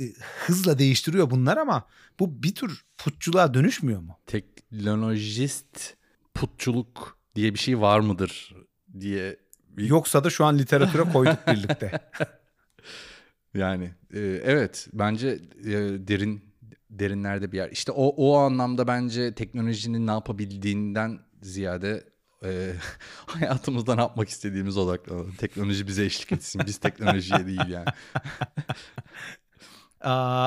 e, 0.00 0.04
hızla 0.46 0.78
değiştiriyor 0.78 1.30
bunlar 1.30 1.56
ama 1.56 1.86
bu 2.20 2.42
bir 2.42 2.54
tür 2.54 2.84
putçuluğa 2.98 3.54
dönüşmüyor 3.54 4.00
mu? 4.00 4.18
Teknolojist 4.26 5.94
putçuluk 6.34 7.15
diye 7.36 7.54
bir 7.54 7.58
şey 7.58 7.80
var 7.80 8.00
mıdır 8.00 8.54
diye. 9.00 9.36
Yoksa 9.76 10.24
da 10.24 10.30
şu 10.30 10.44
an 10.44 10.58
literatüre 10.58 11.02
koyduk 11.12 11.46
birlikte. 11.46 12.00
Yani 13.54 13.84
e, 14.14 14.20
evet 14.44 14.88
bence 14.92 15.28
e, 15.64 15.72
derin 16.08 16.46
derinlerde 16.90 17.52
bir 17.52 17.56
yer. 17.56 17.70
İşte 17.70 17.92
o 17.92 18.06
o 18.06 18.36
anlamda 18.36 18.86
bence 18.86 19.34
teknolojinin 19.34 20.06
ne 20.06 20.10
yapabildiğinden 20.10 21.18
ziyade 21.42 22.04
e, 22.44 22.72
hayatımızda 23.26 23.94
ne 23.94 24.00
yapmak 24.00 24.28
istediğimiz 24.28 24.76
odaklanalım. 24.76 25.34
Teknoloji 25.34 25.86
bize 25.86 26.04
eşlik 26.04 26.32
etsin. 26.32 26.62
Biz 26.66 26.78
teknolojiye 26.78 27.46
değil 27.46 27.68
yani. 27.68 27.86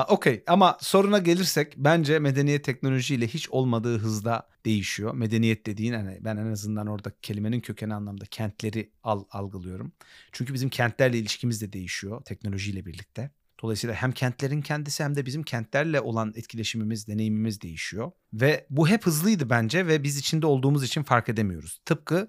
Okey 0.08 0.42
ama 0.46 0.78
soruna 0.80 1.18
gelirsek 1.18 1.74
bence 1.76 2.18
medeniyet 2.18 2.64
teknolojiyle 2.64 3.26
hiç 3.26 3.48
olmadığı 3.50 3.98
hızda 3.98 4.48
değişiyor. 4.64 5.14
Medeniyet 5.14 5.66
dediğin 5.66 5.92
hani 5.92 6.18
ben 6.20 6.36
en 6.36 6.52
azından 6.52 6.86
orada 6.86 7.12
kelimenin 7.22 7.60
kökeni 7.60 7.94
anlamda 7.94 8.24
kentleri 8.26 8.92
al, 9.02 9.24
algılıyorum. 9.30 9.92
Çünkü 10.32 10.54
bizim 10.54 10.68
kentlerle 10.68 11.18
ilişkimiz 11.18 11.62
de 11.62 11.72
değişiyor 11.72 12.24
teknolojiyle 12.24 12.86
birlikte. 12.86 13.30
Dolayısıyla 13.62 13.94
hem 13.94 14.12
kentlerin 14.12 14.62
kendisi 14.62 15.04
hem 15.04 15.16
de 15.16 15.26
bizim 15.26 15.42
kentlerle 15.42 16.00
olan 16.00 16.32
etkileşimimiz, 16.36 17.08
deneyimimiz 17.08 17.60
değişiyor. 17.60 18.12
Ve 18.32 18.66
bu 18.70 18.88
hep 18.88 19.06
hızlıydı 19.06 19.50
bence 19.50 19.86
ve 19.86 20.02
biz 20.02 20.16
içinde 20.18 20.46
olduğumuz 20.46 20.84
için 20.84 21.02
fark 21.02 21.28
edemiyoruz. 21.28 21.80
Tıpkı 21.84 22.28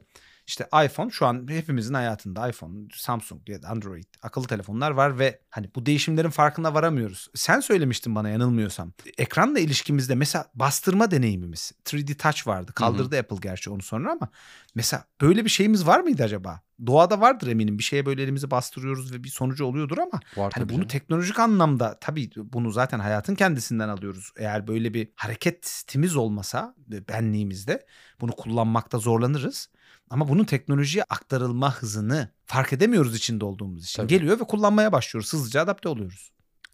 işte 0.51 0.67
iPhone 0.85 1.09
şu 1.09 1.25
an 1.25 1.47
hepimizin 1.49 1.93
hayatında 1.93 2.49
iPhone, 2.49 2.73
Samsung 2.93 3.49
ya 3.49 3.63
da 3.63 3.67
Android 3.67 4.03
akıllı 4.21 4.47
telefonlar 4.47 4.91
var 4.91 5.19
ve 5.19 5.39
hani 5.49 5.69
bu 5.75 5.85
değişimlerin 5.85 6.29
farkına 6.29 6.73
varamıyoruz. 6.73 7.29
Sen 7.35 7.59
söylemiştin 7.59 8.15
bana 8.15 8.29
yanılmıyorsam. 8.29 8.93
Ekranla 9.17 9.59
ilişkimizde 9.59 10.15
mesela 10.15 10.45
bastırma 10.55 11.11
deneyimimiz 11.11 11.71
3D 11.85 12.17
Touch 12.17 12.47
vardı. 12.47 12.71
Kaldırdı 12.73 13.15
Hı-hı. 13.15 13.21
Apple 13.21 13.37
gerçi 13.41 13.69
onu 13.69 13.81
sonra 13.81 14.11
ama 14.11 14.29
mesela 14.75 15.05
böyle 15.21 15.45
bir 15.45 15.49
şeyimiz 15.49 15.87
var 15.87 15.99
mıydı 15.99 16.23
acaba? 16.23 16.61
Doğada 16.85 17.21
vardır 17.21 17.47
eminim. 17.47 17.77
Bir 17.77 17.83
şeye 17.83 18.05
böyle 18.05 18.23
elimizi 18.23 18.51
bastırıyoruz 18.51 19.13
ve 19.13 19.23
bir 19.23 19.29
sonucu 19.29 19.65
oluyordur 19.65 19.97
ama 19.97 20.19
var 20.37 20.51
hani 20.55 20.69
bunu 20.69 20.75
canım. 20.75 20.87
teknolojik 20.87 21.39
anlamda 21.39 21.97
tabii 22.01 22.29
bunu 22.35 22.71
zaten 22.71 22.99
hayatın 22.99 23.35
kendisinden 23.35 23.89
alıyoruz. 23.89 24.31
Eğer 24.37 24.67
böyle 24.67 24.93
bir 24.93 25.09
hareketimiz 25.15 26.15
olmasa 26.15 26.75
benliğimizde 27.09 27.85
bunu 28.21 28.31
kullanmakta 28.31 28.97
zorlanırız. 28.97 29.69
Ama 30.12 30.30
bunun 30.30 30.43
teknolojiye 30.43 31.04
aktarılma 31.04 31.76
hızını 31.76 32.30
fark 32.45 32.74
edemiyoruz 32.74 33.15
içinde 33.15 33.45
olduğumuz 33.45 33.86
için. 33.86 34.02
Tabii. 34.02 34.08
Geliyor 34.08 34.39
ve 34.39 34.43
kullanmaya 34.43 34.91
başlıyoruz. 34.91 35.34
Hızlıca 35.34 35.62
adapte 35.62 35.89
oluyoruz. 35.89 36.32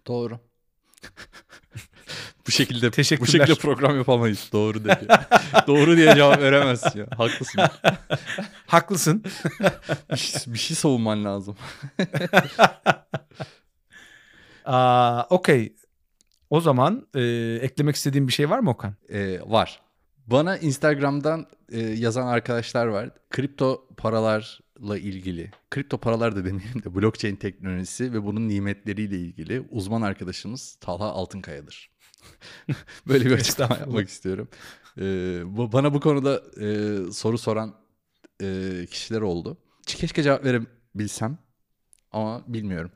Doğru. 0.08 0.40
bu 2.48 2.52
şekilde 2.52 2.92
bu 2.92 3.26
şekilde 3.26 3.56
program 3.56 3.98
yapamayız. 3.98 4.50
Doğru 4.54 4.84
dedi. 4.84 5.08
Doğru 5.68 5.98
diye 5.98 6.16
cevap 6.16 6.40
veremezsin 6.40 7.00
ya. 7.00 7.08
Haklısın. 7.18 7.62
Haklısın. 8.68 9.24
bir, 10.12 10.18
şey, 10.18 10.54
bir 10.54 10.60
şey 10.60 10.78
savunman 10.78 11.26
lazım. 11.26 11.58
Aa, 14.66 15.24
okey. 15.30 15.76
O 16.50 16.62
zaman 16.62 17.08
e, 17.16 17.22
eklemek 17.62 17.96
istediğin 17.96 18.28
bir 18.28 18.34
şey 18.34 18.50
var 18.50 18.60
mı 18.60 18.70
Okan? 18.70 18.96
Ee, 19.10 19.40
var. 19.46 19.87
Bana 20.28 20.58
Instagram'dan 20.58 21.48
e, 21.72 21.80
yazan 21.80 22.28
arkadaşlar 22.28 22.88
var. 22.88 23.10
Kripto 23.30 23.88
paralarla 23.98 24.98
ilgili, 24.98 25.52
kripto 25.70 25.98
paralar 25.98 26.36
da 26.36 26.46
demeyelim 26.46 26.84
de 26.84 26.96
blockchain 26.96 27.36
teknolojisi 27.36 28.14
ve 28.14 28.24
bunun 28.24 28.50
nimetleriyle 28.50 29.20
ilgili 29.20 29.68
uzman 29.72 30.02
arkadaşımız 30.02 30.78
Talha 30.82 31.06
Altınkaya'dır. 31.06 31.92
Böyle 33.08 33.26
bir 33.26 33.32
açıklama 33.32 33.78
yapmak 33.78 34.10
istiyorum. 34.10 34.50
Ee, 34.98 35.42
bu, 35.46 35.72
bana 35.72 35.94
bu 35.94 36.00
konuda 36.00 36.44
e, 36.62 36.98
soru 37.12 37.38
soran 37.38 37.76
e, 38.42 38.86
kişiler 38.92 39.22
oldu. 39.22 39.58
Keşke 39.86 40.24
cevap 40.24 40.46
verebilsem 40.46 41.38
ama 42.12 42.44
bilmiyorum. 42.48 42.92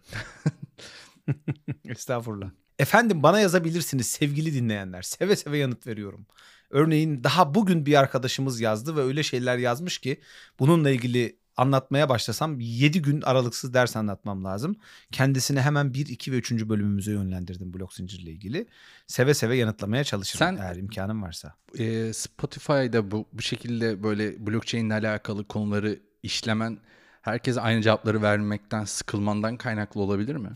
Estağfurullah. 1.86 2.50
Efendim 2.80 3.24
bana 3.24 3.40
yazabilirsiniz 3.40 4.08
sevgili 4.08 4.54
dinleyenler. 4.54 5.02
Seve 5.02 5.36
seve 5.36 5.58
yanıt 5.58 5.88
veriyorum. 5.88 6.26
Örneğin 6.72 7.24
daha 7.24 7.56
bugün 7.56 7.86
bir 7.86 8.00
arkadaşımız 8.00 8.62
yazdı 8.62 8.96
ve 8.96 9.02
öyle 9.02 9.24
şeyler 9.24 9.58
yazmış 9.58 9.98
ki 9.98 10.22
bununla 10.60 10.90
ilgili 10.90 11.42
anlatmaya 11.58 12.10
başlasam 12.10 12.60
7 12.60 13.02
gün 13.02 13.22
aralıksız 13.22 13.74
ders 13.74 13.96
anlatmam 13.96 14.44
lazım. 14.44 14.76
Kendisini 15.12 15.62
hemen 15.62 15.94
1, 15.94 16.08
2 16.08 16.32
ve 16.32 16.36
3. 16.36 16.52
bölümümüze 16.52 17.12
yönlendirdim 17.12 17.74
blok 17.74 17.94
zincirle 17.94 18.32
ilgili. 18.32 18.68
Seve 19.08 19.34
seve 19.34 19.58
yanıtlamaya 19.58 20.04
çalışırım 20.04 20.40
Sen, 20.40 20.64
eğer 20.64 20.76
imkanım 20.76 21.24
varsa. 21.24 21.56
E, 21.78 22.14
Spotify'da 22.14 23.12
bu, 23.12 23.28
bu 23.34 23.42
şekilde 23.42 24.04
böyle 24.04 24.48
blockchain 24.48 24.86
ile 24.86 24.94
alakalı 24.94 25.48
konuları 25.48 26.00
işlemen 26.24 26.78
herkese 27.22 27.62
aynı 27.62 27.82
cevapları 27.82 28.22
vermekten 28.22 28.86
sıkılmandan 28.86 29.58
kaynaklı 29.58 30.02
olabilir 30.02 30.36
mi? 30.36 30.50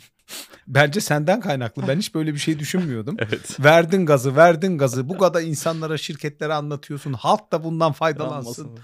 Bence 0.67 1.01
senden 1.01 1.39
kaynaklı. 1.39 1.87
Ben 1.87 1.97
hiç 1.97 2.15
böyle 2.15 2.33
bir 2.33 2.39
şey 2.39 2.59
düşünmüyordum. 2.59 3.17
Evet. 3.27 3.59
Verdin 3.59 4.05
gazı, 4.05 4.35
verdin 4.35 4.77
gazı. 4.77 5.09
Bu 5.09 5.17
kadar 5.17 5.41
insanlara, 5.41 5.97
şirketlere 5.97 6.53
anlatıyorsun. 6.53 7.13
Halk 7.13 7.51
da 7.51 7.63
bundan 7.63 7.91
faydalansın. 7.91 8.79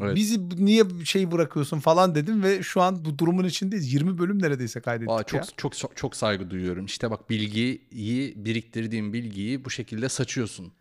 Evet. 0.00 0.16
Bizi 0.16 0.48
niye 0.48 0.84
şey 1.04 1.30
bırakıyorsun 1.30 1.80
falan 1.80 2.14
dedim 2.14 2.42
ve 2.42 2.62
şu 2.62 2.82
an 2.82 3.04
bu 3.04 3.18
durumun 3.18 3.44
içindeyiz. 3.44 3.92
20 3.92 4.18
bölüm 4.18 4.42
neredeyse 4.42 4.80
kaydettik 4.80 5.10
Aa, 5.10 5.18
ya. 5.18 5.24
çok, 5.24 5.58
çok 5.58 5.76
çok 5.76 5.96
çok 5.96 6.16
saygı 6.16 6.50
duyuyorum. 6.50 6.84
İşte 6.84 7.10
bak 7.10 7.30
bilgiyi 7.30 7.88
biriktirdiğin 8.36 9.12
bilgiyi 9.12 9.64
bu 9.64 9.70
şekilde 9.70 10.08
saçıyorsun. 10.08 10.72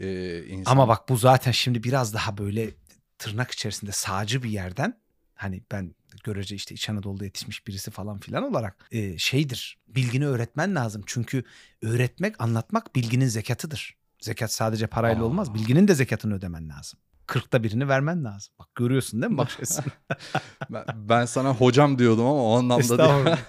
Ee, 0.00 0.44
insana. 0.44 0.72
Ama 0.72 0.88
bak 0.88 1.08
bu 1.08 1.16
zaten 1.16 1.50
şimdi 1.52 1.82
biraz 1.82 2.14
daha 2.14 2.38
böyle 2.38 2.70
tırnak 3.18 3.50
içerisinde 3.50 3.92
sağcı 3.92 4.42
bir 4.42 4.50
yerden 4.50 5.03
hani 5.34 5.62
ben 5.72 5.94
görece 6.24 6.54
işte 6.54 6.74
İç 6.74 6.88
Anadolu'da 6.88 7.24
yetişmiş 7.24 7.66
birisi 7.66 7.90
falan 7.90 8.18
filan 8.18 8.44
olarak 8.44 8.88
e, 8.90 9.18
şeydir. 9.18 9.78
Bilgini 9.88 10.26
öğretmen 10.26 10.74
lazım. 10.74 11.02
Çünkü 11.06 11.44
öğretmek, 11.82 12.40
anlatmak 12.40 12.96
bilginin 12.96 13.26
zekatıdır. 13.26 13.96
Zekat 14.20 14.52
sadece 14.52 14.86
parayla 14.86 15.22
Aa. 15.22 15.26
olmaz. 15.26 15.54
Bilginin 15.54 15.88
de 15.88 15.94
zekatını 15.94 16.34
ödemen 16.34 16.68
lazım. 16.68 17.00
Kırkta 17.26 17.62
birini 17.62 17.88
vermen 17.88 18.24
lazım. 18.24 18.54
Bak 18.58 18.74
görüyorsun 18.74 19.22
değil 19.22 19.32
mi 19.32 19.38
bakış 19.38 19.60
açısını? 19.60 19.84
ben, 20.70 20.84
ben 20.94 21.24
sana 21.24 21.54
hocam 21.54 21.98
diyordum 21.98 22.26
ama 22.26 22.42
o 22.42 22.58
anlamda 22.58 22.98
değil. 22.98 23.36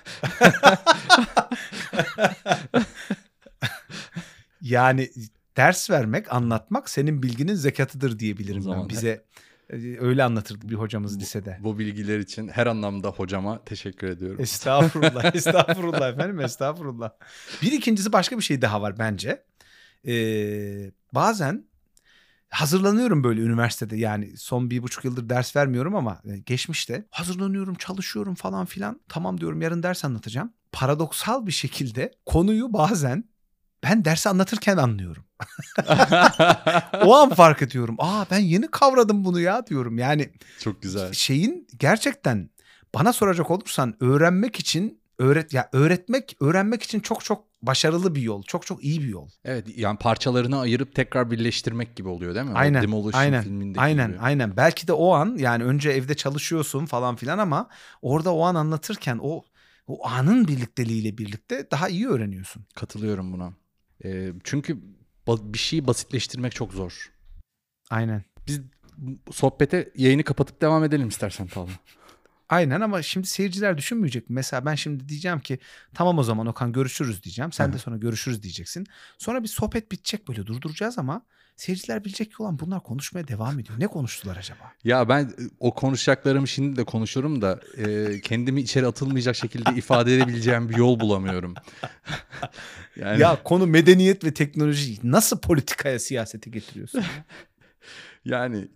Yani 4.61 5.09
ders 5.57 5.89
vermek, 5.89 6.33
anlatmak 6.33 6.89
senin 6.89 7.23
bilginin 7.23 7.53
zekatıdır 7.53 8.19
diyebilirim 8.19 8.65
ben. 8.71 8.89
Bize 8.89 9.09
e, 9.09 9.23
öyle 9.99 10.23
anlatırdı 10.23 10.69
bir 10.69 10.75
hocamız 10.75 11.19
lisede. 11.19 11.57
Bu 11.59 11.79
bilgiler 11.79 12.19
için 12.19 12.47
her 12.47 12.67
anlamda 12.67 13.09
hocama 13.09 13.63
teşekkür 13.63 14.07
ediyorum. 14.07 14.41
Estağfurullah, 14.41 15.35
estağfurullah 15.35 16.09
efendim, 16.09 16.39
estağfurullah. 16.39 17.09
Bir 17.61 17.71
ikincisi 17.71 18.13
başka 18.13 18.37
bir 18.37 18.43
şey 18.43 18.61
daha 18.61 18.81
var 18.81 18.99
bence. 18.99 19.43
Ee, 20.07 20.91
bazen 21.13 21.65
hazırlanıyorum 22.49 23.23
böyle 23.23 23.41
üniversitede 23.41 23.97
yani 23.97 24.37
son 24.37 24.69
bir 24.69 24.83
buçuk 24.83 25.05
yıldır 25.05 25.29
ders 25.29 25.55
vermiyorum 25.55 25.95
ama 25.95 26.21
e, 26.25 26.37
geçmişte 26.37 27.05
hazırlanıyorum, 27.11 27.75
çalışıyorum 27.75 28.35
falan 28.35 28.65
filan. 28.65 29.01
Tamam 29.09 29.41
diyorum 29.41 29.61
yarın 29.61 29.83
ders 29.83 30.05
anlatacağım. 30.05 30.53
Paradoksal 30.71 31.45
bir 31.45 31.51
şekilde 31.51 32.11
konuyu 32.25 32.73
bazen 32.73 33.23
ben 33.83 34.05
dersi 34.05 34.29
anlatırken 34.29 34.77
anlıyorum. 34.77 35.24
O 37.05 37.15
an 37.15 37.29
fark 37.29 37.61
ediyorum. 37.61 37.95
Aa 37.99 38.25
ben 38.31 38.39
yeni 38.39 38.67
kavradım 38.67 39.25
bunu 39.25 39.39
ya 39.39 39.67
diyorum. 39.67 39.97
Yani 39.97 40.29
Çok 40.59 40.81
güzel. 40.81 41.13
şeyin 41.13 41.67
gerçekten 41.79 42.49
bana 42.95 43.13
soracak 43.13 43.51
olursan 43.51 43.95
öğrenmek 43.99 44.59
için 44.59 44.99
öğret 45.19 45.53
ya 45.53 45.69
öğretmek 45.73 46.37
öğrenmek 46.39 46.83
için 46.83 46.99
çok 46.99 47.25
çok 47.25 47.43
başarılı 47.61 48.15
bir 48.15 48.21
yol. 48.21 48.43
Çok 48.43 48.65
çok 48.65 48.83
iyi 48.83 49.01
bir 49.01 49.07
yol. 49.07 49.29
Evet 49.45 49.67
yani 49.77 49.97
parçalarını 49.97 50.59
ayırıp 50.59 50.95
tekrar 50.95 51.31
birleştirmek 51.31 51.95
gibi 51.95 52.07
oluyor 52.09 52.35
değil 52.35 52.45
mi? 52.45 52.51
O 52.51 52.57
Aynen. 52.57 52.83
Demolition 52.83 53.21
aynen. 53.21 53.43
filmindeki 53.43 53.81
Aynen. 53.81 54.07
gibi. 54.11 54.19
Aynen. 54.19 54.57
Belki 54.57 54.87
de 54.87 54.93
o 54.93 55.13
an 55.13 55.35
yani 55.39 55.63
önce 55.63 55.89
evde 55.89 56.15
çalışıyorsun 56.15 56.85
falan 56.85 57.15
filan 57.15 57.37
ama 57.37 57.69
orada 58.01 58.33
o 58.33 58.41
an 58.43 58.55
anlatırken 58.55 59.19
o 59.21 59.43
o 59.87 60.07
anın 60.07 60.47
birlikteliğiyle 60.47 61.17
birlikte 61.17 61.67
daha 61.71 61.89
iyi 61.89 62.07
öğreniyorsun. 62.07 62.65
Katılıyorum 62.75 63.33
buna. 63.33 63.53
Ee, 64.05 64.31
çünkü 64.43 64.77
bir 65.27 65.57
şeyi 65.57 65.87
basitleştirmek 65.87 66.55
çok 66.55 66.73
zor. 66.73 67.11
Aynen. 67.89 68.23
Biz 68.47 68.61
sohbete 69.31 69.91
yayını 69.95 70.23
kapatıp 70.23 70.61
devam 70.61 70.83
edelim 70.83 71.07
istersen 71.07 71.47
Talha. 71.47 71.71
Aynen 72.49 72.81
ama 72.81 73.01
şimdi 73.01 73.27
seyirciler 73.27 73.77
düşünmeyecek. 73.77 74.25
Mesela 74.29 74.65
ben 74.65 74.75
şimdi 74.75 75.09
diyeceğim 75.09 75.39
ki 75.39 75.59
tamam 75.93 76.17
o 76.17 76.23
zaman 76.23 76.47
Okan 76.47 76.71
görüşürüz 76.73 77.23
diyeceğim. 77.23 77.51
Sen 77.51 77.71
de 77.71 77.75
Hı. 77.75 77.79
sonra 77.79 77.97
görüşürüz 77.97 78.43
diyeceksin. 78.43 78.87
Sonra 79.17 79.43
bir 79.43 79.47
sohbet 79.47 79.91
bitecek 79.91 80.27
böyle 80.27 80.45
durduracağız 80.45 80.97
ama 80.97 81.21
seyirciler 81.55 82.05
bilecek 82.05 82.31
ki 82.31 82.43
olan 82.43 82.59
bunlar 82.59 82.83
konuşmaya 82.83 83.27
devam 83.27 83.59
ediyor. 83.59 83.79
Ne 83.79 83.87
konuştular 83.87 84.37
acaba? 84.37 84.71
Ya 84.83 85.09
ben 85.09 85.23
e, 85.23 85.29
o 85.59 85.73
konuşacaklarımı 85.73 86.47
şimdi 86.47 86.75
de 86.77 86.83
konuşurum 86.83 87.41
da 87.41 87.59
e, 87.77 88.19
kendimi 88.21 88.61
içeri 88.61 88.87
atılmayacak 88.87 89.35
şekilde 89.35 89.75
ifade 89.75 90.15
edebileceğim 90.15 90.69
bir 90.69 90.75
yol 90.77 90.99
bulamıyorum. 90.99 91.53
yani 92.95 93.21
Ya 93.21 93.43
konu 93.43 93.67
medeniyet 93.67 94.23
ve 94.23 94.33
teknoloji 94.33 94.99
nasıl 95.03 95.39
politikaya 95.39 95.99
siyasete 95.99 96.49
getiriyorsun? 96.49 96.99
ya? 96.99 97.05
yani 98.25 98.67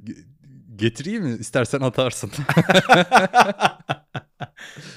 getireyim 0.75 1.23
mi? 1.23 1.37
İstersen 1.39 1.79
atarsın. 1.79 2.31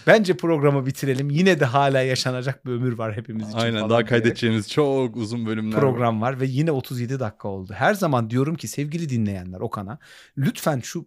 Bence 0.07 0.37
programı 0.37 0.87
bitirelim. 0.87 1.31
Yine 1.31 1.61
de 1.61 1.65
hala 1.65 2.01
yaşanacak 2.01 2.67
bir 2.67 2.71
ömür 2.71 2.93
var 2.99 3.17
hepimiz 3.17 3.49
için. 3.49 3.59
Aynen 3.59 3.91
daha 3.91 4.05
kaydedeceğimiz 4.05 4.71
çok 4.71 5.17
uzun 5.17 5.47
bölümler 5.47 5.77
var. 5.77 5.81
program 5.81 6.21
var 6.21 6.41
ve 6.41 6.47
yine 6.47 6.71
37 6.71 7.21
dakika 7.21 7.49
oldu. 7.49 7.73
Her 7.77 7.95
zaman 7.95 8.31
diyorum 8.31 8.55
ki 8.55 8.69
sevgili 8.69 9.09
dinleyenler 9.09 9.61
Okan'a 9.61 9.99
lütfen 10.39 10.81
şu 10.81 11.07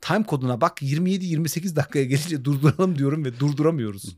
time 0.00 0.24
koduna 0.24 0.60
bak 0.60 0.82
27-28 0.82 1.76
dakikaya 1.76 2.04
gelince 2.04 2.44
durduralım 2.44 2.98
diyorum 2.98 3.24
ve 3.24 3.40
durduramıyoruz. 3.40 4.16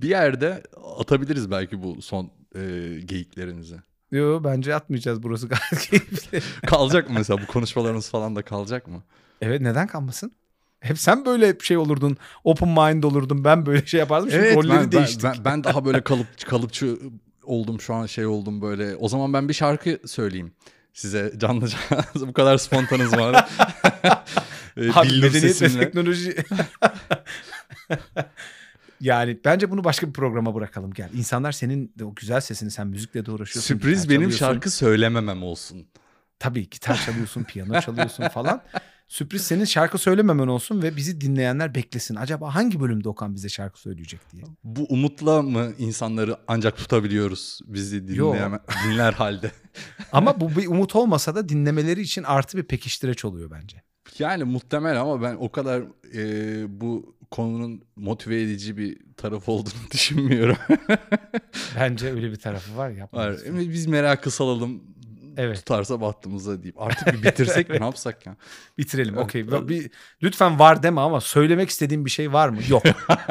Bir 0.00 0.08
yerde 0.08 0.62
atabiliriz 0.98 1.50
belki 1.50 1.82
bu 1.82 2.02
son 2.02 2.30
e, 2.56 2.60
geyiklerinizi. 3.04 3.76
Yo 4.10 4.40
bence 4.44 4.74
atmayacağız 4.74 5.22
burası 5.22 5.48
gayet 5.48 5.88
keyifli. 5.90 6.40
Kalacak 6.66 7.10
mı 7.10 7.14
mesela 7.18 7.40
bu 7.42 7.46
konuşmalarımız 7.46 8.10
falan 8.10 8.36
da 8.36 8.42
kalacak 8.42 8.86
mı? 8.88 9.02
evet 9.42 9.60
neden 9.60 9.86
kalmasın? 9.86 10.32
Hep 10.80 10.98
sen 10.98 11.24
böyle 11.24 11.58
şey 11.62 11.76
olurdun, 11.76 12.16
open 12.44 12.68
mind 12.68 13.02
olurdun. 13.02 13.44
Ben 13.44 13.66
böyle 13.66 13.86
şey 13.86 14.00
yapardım. 14.00 14.30
Şimdi 14.30 14.54
rolleri 14.54 14.72
ben, 14.72 14.82
ben, 14.82 14.92
değiştik. 14.92 15.24
ben, 15.24 15.44
ben 15.44 15.64
daha 15.64 15.84
böyle 15.84 16.00
kalıp 16.00 16.26
kalıpçı 16.46 16.98
oldum 17.42 17.80
şu 17.80 17.94
an 17.94 18.06
şey 18.06 18.26
oldum 18.26 18.62
böyle. 18.62 18.96
O 18.96 19.08
zaman 19.08 19.32
ben 19.32 19.48
bir 19.48 19.54
şarkı 19.54 19.98
söyleyeyim 20.06 20.52
size 20.96 21.32
canlı 21.36 21.68
canlı 21.68 22.04
bu 22.28 22.32
kadar 22.32 22.58
spontanız 22.58 23.12
var. 23.12 23.48
Abi 24.94 25.08
billur 25.08 25.22
medeniyet 25.22 25.34
ve 25.34 25.52
sesimle. 25.52 25.84
teknoloji. 25.84 26.36
Yani 29.00 29.38
bence 29.44 29.70
bunu 29.70 29.84
başka 29.84 30.08
bir 30.08 30.12
programa 30.12 30.54
bırakalım 30.54 30.92
gel. 30.92 31.10
İnsanlar 31.14 31.52
senin 31.52 31.92
de 31.98 32.04
o 32.04 32.14
güzel 32.14 32.40
sesini 32.40 32.70
sen 32.70 32.86
müzikle 32.86 33.26
de 33.26 33.30
uğraşıyorsun. 33.30 33.74
Sürpriz 33.74 34.10
benim 34.10 34.32
şarkı 34.32 34.70
söylememem 34.70 35.42
olsun. 35.42 35.86
Tabii 36.38 36.70
gitar 36.70 37.02
çalıyorsun, 37.06 37.44
piyano 37.44 37.80
çalıyorsun 37.80 38.28
falan. 38.28 38.62
Sürpriz 39.08 39.42
senin 39.42 39.64
şarkı 39.64 39.98
söylememen 39.98 40.46
olsun 40.46 40.82
ve 40.82 40.96
bizi 40.96 41.20
dinleyenler 41.20 41.74
beklesin. 41.74 42.14
Acaba 42.14 42.54
hangi 42.54 42.80
bölümde 42.80 43.08
Okan 43.08 43.34
bize 43.34 43.48
şarkı 43.48 43.80
söyleyecek 43.80 44.20
diye. 44.32 44.44
Bu 44.64 44.86
umutla 44.88 45.42
mı 45.42 45.72
insanları 45.78 46.36
ancak 46.48 46.76
tutabiliyoruz 46.76 47.60
bizi 47.66 47.96
Yo. 47.96 48.32
dinleyen, 48.32 48.60
dinler 48.84 49.12
halde? 49.12 49.50
Ama 50.12 50.40
bu 50.40 50.56
bir 50.56 50.66
umut 50.66 50.96
olmasa 50.96 51.34
da 51.34 51.48
dinlemeleri 51.48 52.00
için 52.00 52.22
artı 52.22 52.58
bir 52.58 52.62
pekiştireç 52.62 53.24
oluyor 53.24 53.50
bence. 53.50 53.82
Yani 54.18 54.44
muhtemel 54.44 55.00
ama 55.00 55.22
ben 55.22 55.36
o 55.40 55.52
kadar 55.52 55.82
e, 56.14 56.80
bu 56.80 57.16
konunun 57.30 57.82
motive 57.96 58.42
edici 58.42 58.76
bir 58.76 58.98
tarafı 59.16 59.52
olduğunu 59.52 59.72
düşünmüyorum. 59.92 60.56
Bence 61.76 62.10
öyle 62.12 62.30
bir 62.30 62.36
tarafı 62.36 62.76
var. 62.76 62.90
Yapma 62.90 63.18
Var. 63.18 63.36
Biz 63.46 63.86
merakı 63.86 64.30
salalım. 64.30 64.82
Evet. 65.36 65.56
Tutarsa 65.56 66.00
bahtımıza 66.00 66.62
deyip. 66.62 66.82
Artık 66.82 67.12
bir 67.12 67.22
bitirsek 67.22 67.68
mi 67.68 67.76
ne 67.80 67.84
yapsak 67.84 68.26
ya? 68.26 68.36
Bitirelim. 68.78 69.14
Evet. 69.14 69.24
Okey. 69.24 69.68
Bir, 69.68 69.90
lütfen 70.22 70.58
var 70.58 70.82
deme 70.82 71.00
ama 71.00 71.20
söylemek 71.20 71.70
istediğin 71.70 72.04
bir 72.04 72.10
şey 72.10 72.32
var 72.32 72.48
mı? 72.48 72.58
Yok. 72.68 72.82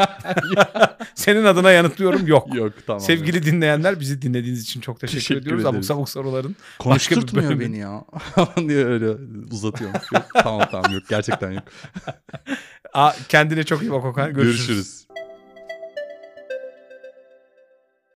Senin 1.16 1.46
adına 1.46 1.72
yanıtlıyorum. 1.72 2.28
Yok. 2.28 2.56
Yok 2.56 2.74
tamam. 2.88 3.00
Sevgili 3.00 3.44
dinleyenler 3.44 4.00
bizi 4.00 4.22
dinlediğiniz 4.22 4.62
için 4.62 4.82
çok 4.82 5.00
teşekkür, 5.00 5.20
Teşekkür 5.20 5.42
ediyoruz. 5.42 5.66
Abuk 5.66 5.74
ederiz. 5.74 5.88
sabuk 5.88 6.10
soruların. 6.10 6.56
Konuşturtmuyor 6.80 7.50
başka 7.50 7.60
bir 7.60 7.66
beni 7.66 7.78
ya. 7.78 8.06
diye 8.58 8.86
öyle 8.86 9.10
uzatıyorum. 9.52 10.00
Tamam 10.34 10.68
tamam 10.72 10.94
yok 10.94 11.04
gerçekten 11.10 11.52
yok. 11.52 11.64
Aa, 12.94 13.12
kendine 13.30 13.64
çok 13.64 13.82
iyi 13.82 13.92
bak 13.92 14.06
Okan. 14.06 14.34
Görüşürüz. 14.34 14.68
Görüşürüz. 14.68 15.06